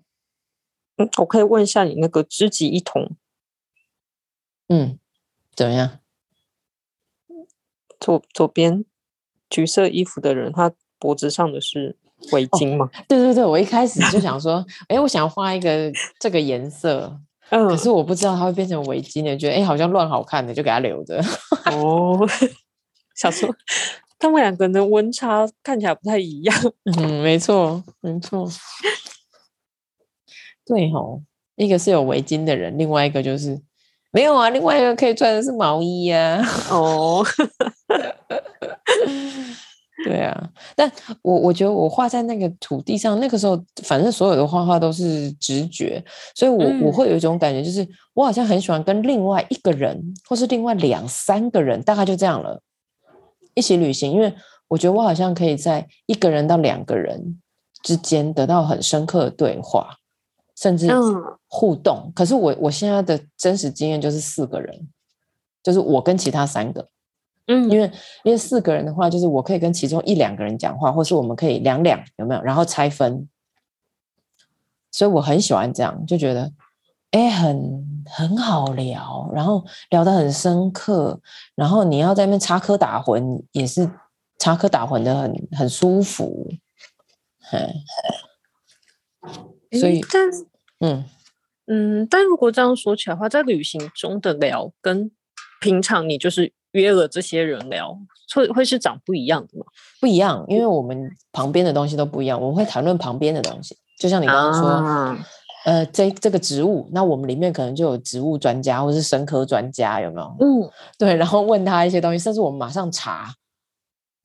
[0.97, 3.15] 嗯，我可以问一下你那个知己一同，
[4.67, 4.97] 嗯，
[5.55, 5.99] 怎么样？
[7.99, 8.83] 左左边
[9.47, 11.97] 橘色衣服的人，他脖子上的是。
[12.31, 12.85] 围巾吗？
[12.85, 13.03] 哦？
[13.07, 17.19] 对对对，我一开始就想说，哎，我想要画一个这个颜色，
[17.49, 21.21] 嗯，可是我不知道它会变成围巾的，觉得哎，好像乱好看的，就给它留着。
[21.73, 22.19] 哦，
[23.15, 23.49] 想说
[24.17, 26.55] 他们两个人的温差看起来不太一样。
[26.97, 28.47] 嗯，没错，没错。
[30.65, 31.21] 对吼，
[31.55, 33.59] 一个是有围巾的人，另外一个就是
[34.11, 36.37] 没有啊，另外一个可以穿的是毛衣呀，
[36.69, 36.75] 啊。
[36.75, 37.25] 哦。
[40.03, 40.91] 对啊，但
[41.21, 46.03] 我我觉得我画在那个土地上，那个时候反正所有的画画都是直觉，
[46.35, 52.61] 所以我、嗯、我会有一种感觉，就是我好像很喜欢跟另外一个人，或是另外两三个人，大概就这样了，
[53.53, 54.33] 一起旅行，因为
[54.67, 57.39] 我觉得我好像可以在一个人到两个人
[57.83, 59.97] 之间得到很深刻的对话，
[60.55, 60.89] 甚至
[61.47, 62.03] 互动。
[62.05, 64.87] 嗯、可是我我现在的真实经验就是四个人，
[65.61, 66.87] 就是我跟其他三个。
[67.47, 67.91] 嗯，因为
[68.23, 72.41] 因为四个人的话，就是我可以跟其中一两个人讲话，或是我们可以两两有没有？
[72.41, 73.27] 然后拆分，
[74.91, 76.51] 所以我很喜欢这样，就觉得
[77.09, 81.19] 哎，很很好聊，然后聊得很深刻，
[81.55, 83.89] 然后你要在那边插科打诨，也是
[84.37, 86.47] 插科打诨的很很舒服，
[89.71, 90.29] 所以，但
[90.79, 91.03] 嗯
[91.65, 95.11] 嗯，但如果这样说起来的话，在旅行中的聊跟
[95.59, 96.53] 平常你就是。
[96.71, 97.97] 约了这些人聊，
[98.33, 99.65] 会会是长不一样的吗？
[99.99, 102.39] 不一样，因为我们旁边的东西都不一样。
[102.39, 105.17] 我们会谈论旁边的东西，就像你刚刚说，啊、
[105.65, 110.35] 呃，这这个植物，那我们里面可能就有植物专家或是生科专家，有没有？
[110.39, 113.33] 嗯， 对，然后问他一些东西，甚至我们马上查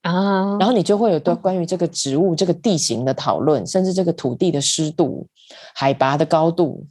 [0.03, 5.27] 啊，然后你就会有对关于这个植物、这个地形的讨论，甚至这个土地的湿度、
[5.75, 6.87] 海拔的高度。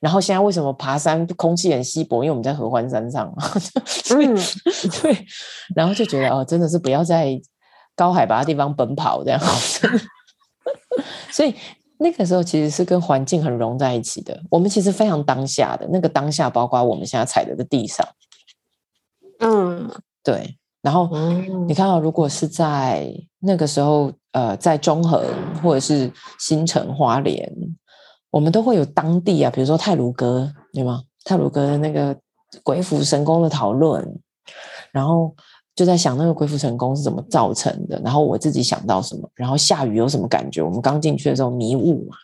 [0.00, 2.22] 然后现在为什么爬山空气很稀薄？
[2.22, 3.32] 因为我们在合欢山上，
[3.86, 4.36] 所以、嗯、
[5.02, 5.26] 对，
[5.74, 7.40] 然后就觉得哦，真的是不要在
[7.94, 9.40] 高海拔的地方奔跑这样。
[11.32, 11.54] 所以
[11.98, 14.38] 那个时候其实是跟环境很融在一起的。
[14.50, 18.06] 我们其实非常当下的那个当下，包括我们现在踩的的地上。
[19.40, 19.90] 嗯，
[20.22, 20.58] 对。
[20.82, 25.20] 然后、嗯、你看到，如果是在那个时候，呃，在中横
[25.62, 27.50] 或者是新城花莲。
[28.36, 31.02] 我们都会有当地啊，比如说泰鲁阁，对吗？
[31.24, 32.14] 泰鲁阁的那个
[32.62, 34.06] 鬼斧神工的讨论，
[34.92, 35.34] 然后
[35.74, 40.60] 就在想那个鬼斧神工是怎么造成的，然后我自己想到什么，然后下雨有什么感觉？
[40.60, 42.16] 我们刚进去的时候迷雾嘛，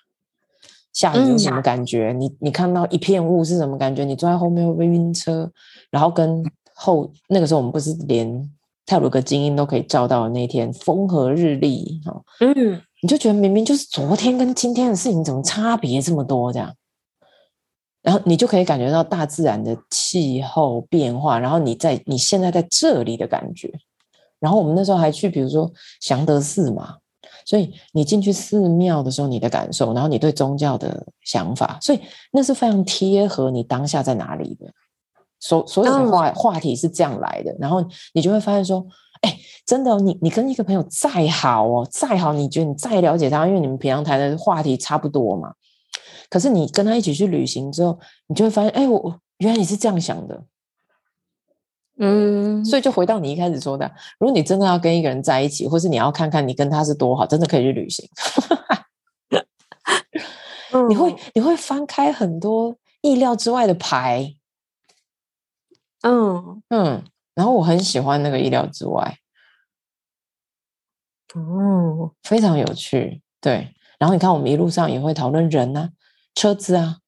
[0.93, 2.13] 下雨有什么感觉？
[2.13, 4.05] 你你看到一片雾是什么感觉？
[4.05, 5.51] 你坐在后面会不会晕车？
[5.91, 6.45] 然后跟
[6.75, 8.51] 后那个时候我们不是连
[8.85, 12.83] 泰鲁阁精英都可以照到的那天风和日丽哈，嗯。
[13.03, 16.53] 你就觉得明明就是昨天跟今天的事情，怎么差别这么多？
[16.53, 16.73] 这样，
[18.01, 23.73] 然后你就可以感觉到大自然的气候变化，然后你在你现在在这里的感觉。
[24.39, 25.69] 然后我们那时候还去，比如说
[26.01, 26.97] 祥德寺嘛，
[27.45, 32.01] 所以你进去寺庙的时候，你的感受，然后你对宗教的想法，所以
[32.31, 34.73] 那是非常贴合你当下在哪里的。
[35.41, 37.85] 所所有的话话题是这样来的，然后
[38.15, 38.87] 你就会发现说。
[39.23, 45.55] 哎，真的，你你跟一个朋友再好哦，再好，你觉得你再了解他，因为你们平常谈的话题差不多嘛。
[46.29, 50.45] 可是你跟他一起去旅行之后，你就会发现，哎，我原来你是这样想的，
[51.99, 52.65] 嗯。
[52.65, 58.09] 所以就回到你一开始说的，如果你真的要跟一个人在一起，或是你要看看你跟他是多好，真的可以去旅行。
[60.89, 64.35] 你会你会翻开很多意料之外的牌，
[66.03, 67.05] 嗯嗯。
[67.35, 69.17] 然后我很喜欢那个意料之外，
[71.35, 73.75] 哦，非常有趣，对。
[73.99, 75.89] 然后你看，我们一路上也会讨论人啊、
[76.35, 76.99] 车子啊、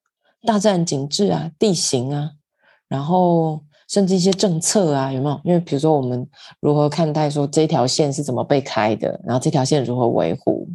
[0.47, 2.31] 大自然景致啊、地形啊，
[2.87, 5.41] 然后甚至一些政策啊，有没有？
[5.45, 6.27] 因为比如说我们
[6.61, 10.69] 如何看待说这条线是怎么被开的，然后这条线如何维护，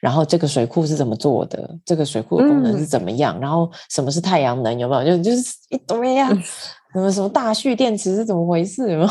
[0.00, 5.16] 然后这个水库是怎么做的，这个水库的功能是怎么样，嗯、然后什么是太阳能，有没有？
[5.16, 6.32] 就就是一堆呀、啊，
[7.00, 9.10] 什么什么大蓄电池是怎么回事，有没有？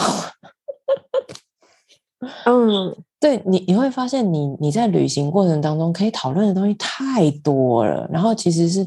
[2.46, 8.86] 嗯， 对你你会发现你，你你在旅行过程当中可以讨论的东西太多了，然后其实是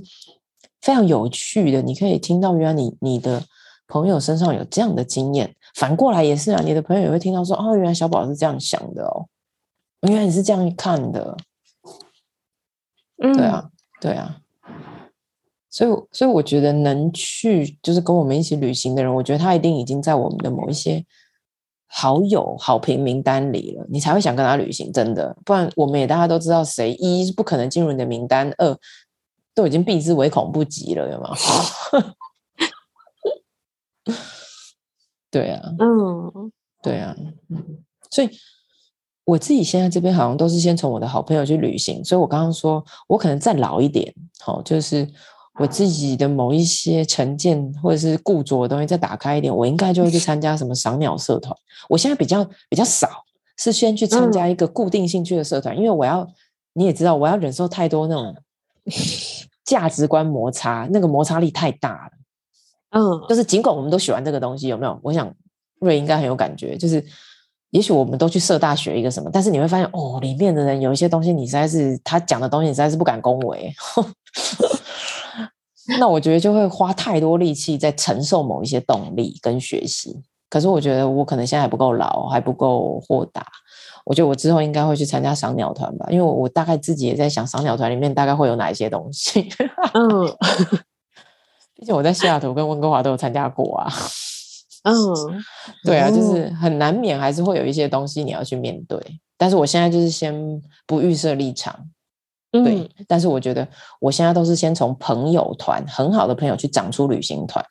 [0.80, 1.80] 非常有趣的。
[1.80, 3.42] 你可以听到原来你你的。
[3.90, 6.60] 朋友身上有这样的经验，反过来也是啊。
[6.62, 9.24] 你的朋友也会听到说：“哦，原来小宝是这样想的哦，
[10.02, 11.34] 原来你是这样看的。”
[13.16, 14.36] 嗯，对啊，对啊。
[15.70, 21.04] 所以，所以我觉得能去就是跟我们一起旅行的人，我觉得他一定已经在我们的某一些
[21.86, 24.92] 好友好评名单里了，你才会想跟他旅行。
[24.92, 28.76] 真的，不然我们也大家都知道，谁一是不可能进入你的名单，二
[29.54, 31.28] 都已经避之唯恐不及了，有没
[34.06, 34.14] 有？
[35.30, 36.50] 对啊，嗯，
[36.82, 37.14] 对啊，
[37.50, 37.62] 嗯，
[38.10, 38.30] 所以
[39.24, 45.06] 我自己现在这边好像都是先从我的好朋友去旅行，所以我刚刚说我可能再老一点，好，就是
[45.58, 51.54] 我自己的某一些成见或者是固着的东西再打开一点，我应该就会去参加什么赏鸟社团。
[51.88, 53.08] 我现在比较比较少
[53.56, 56.26] 是先去参加一个固定兴趣的社团，因为我要
[56.74, 58.34] 你也知道，我要忍受太多那种
[59.64, 62.12] 价值观摩擦，那个摩擦力太大了。
[62.90, 64.98] 嗯，就是尽管我们都喜欢这个东西，有没有？
[65.02, 65.30] 我想
[65.80, 66.76] 瑞应该很有感觉。
[66.76, 67.04] 就是
[67.70, 73.70] 也许我们都去社大学一个什么，但是你会发现哦，里面的人有一些东西，你实在是他讲的东西，你实在是不敢恭维。
[75.98, 80.20] 那我觉得就会花太多力气在承受某一些动力跟学习。
[80.50, 83.46] 可是我觉得我可能现在还不够老，还不够豁达。
[84.04, 89.48] 我觉得我之后应该会去参加赏鸟团吧，因为我我大概自己也在想，赏鸟团里面大概会有哪一些东西。
[89.94, 90.36] 嗯。
[91.80, 93.92] 毕竟我在西雅图跟温哥华都有参加过啊，
[94.82, 94.92] 嗯，
[95.86, 99.00] 对啊，就是很难免还是会有一些东西你要去面对。
[99.36, 101.88] 但是我现在就是先不预设立场，
[102.50, 102.80] 对。
[102.80, 103.66] 嗯、但是我觉得
[104.00, 107.64] 我现在都是先从朋友团很好的朋友去长出旅行团，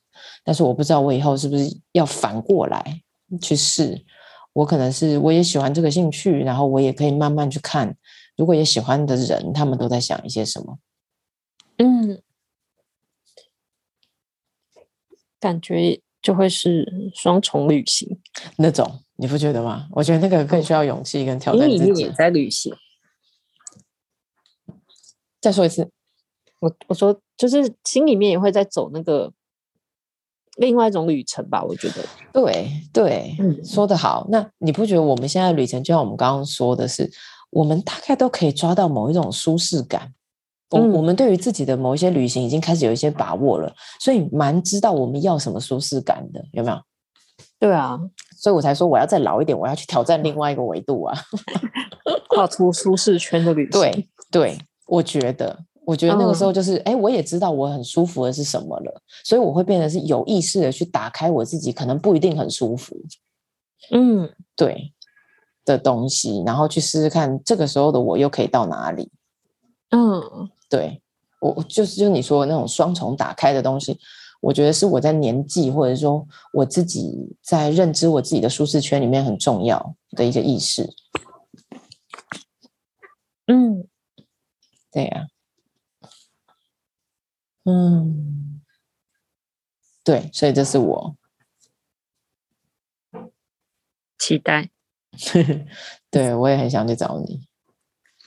[0.43, 3.01] 但是我不知道我以后是不是要反过来
[3.41, 4.05] 去试。
[4.53, 7.95] 我可能是我也喜欢这个兴趣，然后我也可以慢慢去看，
[8.35, 10.77] 如果也喜欢的人，他们都在想一些什么，
[11.77, 12.21] 嗯。
[15.39, 18.19] 感觉就会是双重旅行
[18.55, 19.87] 那种，你不觉得吗？
[19.91, 21.91] 我觉得那个更需要勇气跟挑战自己。
[21.91, 22.73] 你也在旅行。
[25.41, 25.89] 再说一次，
[26.59, 29.31] 我我说就是心里面也会在走那个
[30.57, 31.63] 另外一种旅程吧？
[31.63, 32.03] 我觉得，
[32.33, 34.25] 对对，嗯，说得好。
[34.29, 37.09] 那你不觉得我们现在的旅程，就像我们刚刚说的是，
[37.51, 40.13] 我们大概都可以抓到某一种舒适感。
[40.71, 46.77] 我我们对于自己的某一些旅行已经开始有一些把握了，所以蛮知道我们要什么舒适感的，有没有？
[47.59, 47.97] 对啊，
[48.35, 51.17] 所以我才说我要再老一点，我要去挑战另外一个维度啊，
[52.27, 53.79] 跨出舒适圈的旅行。
[53.79, 54.57] 对对，
[54.87, 62.95] 我觉得，我觉得那个时候就是，哎、嗯，我也知道我很舒服的是什么了，所以我会变得是有意识的去打开我自己，可能不一定很舒服，
[63.91, 64.93] 嗯，对
[65.65, 69.11] 的东西，然后去试试看这个时候的我又可以到哪里，
[69.91, 70.49] 嗯。
[70.69, 71.01] 对，
[71.39, 73.97] 我就是就你说的那种双重打开的东西，
[74.41, 77.09] 我觉得是我在年纪或者说我自己
[77.41, 80.93] 在认知我自己的舒适圈里面很重要的一个意识。
[83.47, 83.87] 嗯，
[84.97, 85.27] 对呀，
[87.65, 88.61] 嗯，
[90.03, 91.15] 对，所以这是我
[94.17, 94.71] 期待。
[96.09, 97.47] 对，我也很想去找你。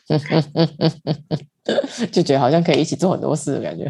[2.12, 3.88] 就觉得好像可以一起做很多事的感觉。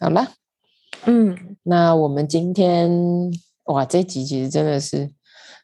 [0.00, 0.32] 好了，
[1.04, 3.30] 嗯，那我们今天
[3.64, 5.10] 哇，这集其实真的是，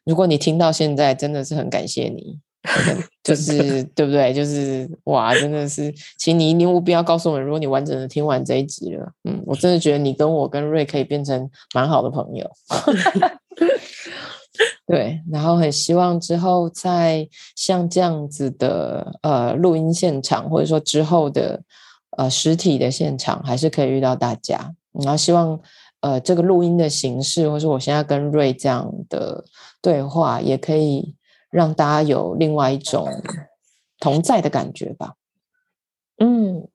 [0.05, 2.39] 如果你听到现在，真的是很感谢你。
[3.23, 4.31] 就是对不对？
[4.31, 12.47] 就是哇，真的是，请你一定务必要告诉我们，如果你完整的听完这一集了，嗯，我真的觉得你跟我跟瑞可以变成蛮好的朋友。
[14.85, 21.63] 对，然后很希望之后在像这样子的呃录音现场，或者说之后的
[22.17, 24.75] 呃实体的现场，还是可以遇到大家。
[24.91, 25.59] 然后希望
[26.01, 29.45] 呃这个录音的形式，或者说我现在跟瑞这样的
[29.81, 31.15] 对话，也可以。
[31.51, 33.05] 让大家有另外一种
[33.99, 35.15] 同在的感觉吧。
[36.15, 36.69] 嗯，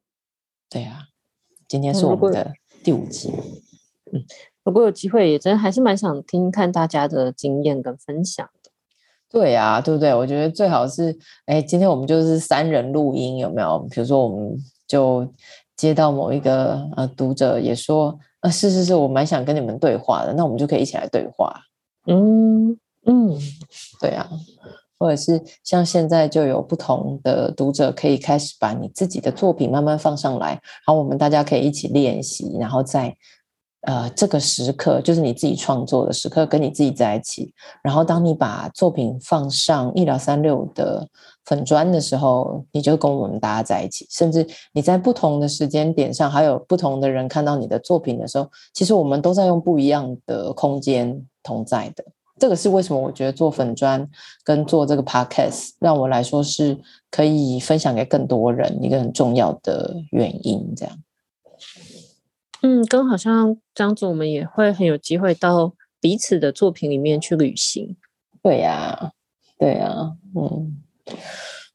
[0.69, 1.05] 对啊，
[1.67, 2.53] 今天是我们的
[2.85, 3.33] 第五集。
[4.13, 4.23] 嗯，
[4.65, 8.71] 如果有机会，也真还是蛮想听看大家的经验跟分享的。
[9.31, 10.15] 对呀，对不对？
[10.15, 13.79] 我觉得最好是，哎，今天我们就是三人录音，有没有？
[13.91, 15.27] 比如说，我们就
[15.75, 21.53] 接到某一个呃读者也说，呃，是是是，我蛮想跟你们对话的，那我们就可以一起来对话。
[22.07, 22.71] 嗯
[23.05, 23.37] 嗯，
[24.01, 24.31] 对啊。
[24.99, 33.15] 或者是像现在就有不同的读者可以开始把你自己的作品慢慢放上来，然后我们大家可以一起练习，然后在
[33.83, 37.53] 呃这个时刻，就是你自己创作的时刻，跟你自己在一起。
[37.83, 41.07] 然后当你把作品放上艺疗三六的
[41.47, 44.07] 粉砖的时候，你就跟我们大家在一起。
[44.11, 52.05] 甚至你在不同的时间点上，还有不同的人看到你的作品的时候，其实我们都在用不一样的空间同在的。
[52.39, 53.01] 这个是为什么？
[53.01, 54.07] 我觉得做粉砖
[54.45, 56.77] 跟做这个 podcast，让我来说是
[57.11, 60.75] 可以分享给更多人一个很重要的原因。
[60.77, 60.99] 这样，
[62.61, 67.97] 嗯，跟好像这样子，我们也会很有机会到彼此的作品里面去旅行。
[68.43, 69.13] 对呀，
[69.59, 70.77] 对呀，嗯，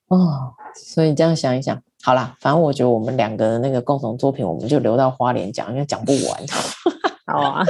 [0.07, 6.41] 哦，所以这样想一想，好啦，反正我觉得我们两个的那个共同作品，我们就留到花莲讲，因为讲不完。
[7.27, 7.63] 好啊。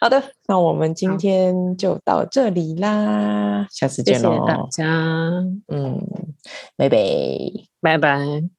[0.00, 4.84] 好的，那我们今天就到这里啦，下次见喽，谢谢大家，
[5.68, 6.00] 嗯，
[6.76, 6.98] 拜拜，
[7.80, 8.55] 拜拜。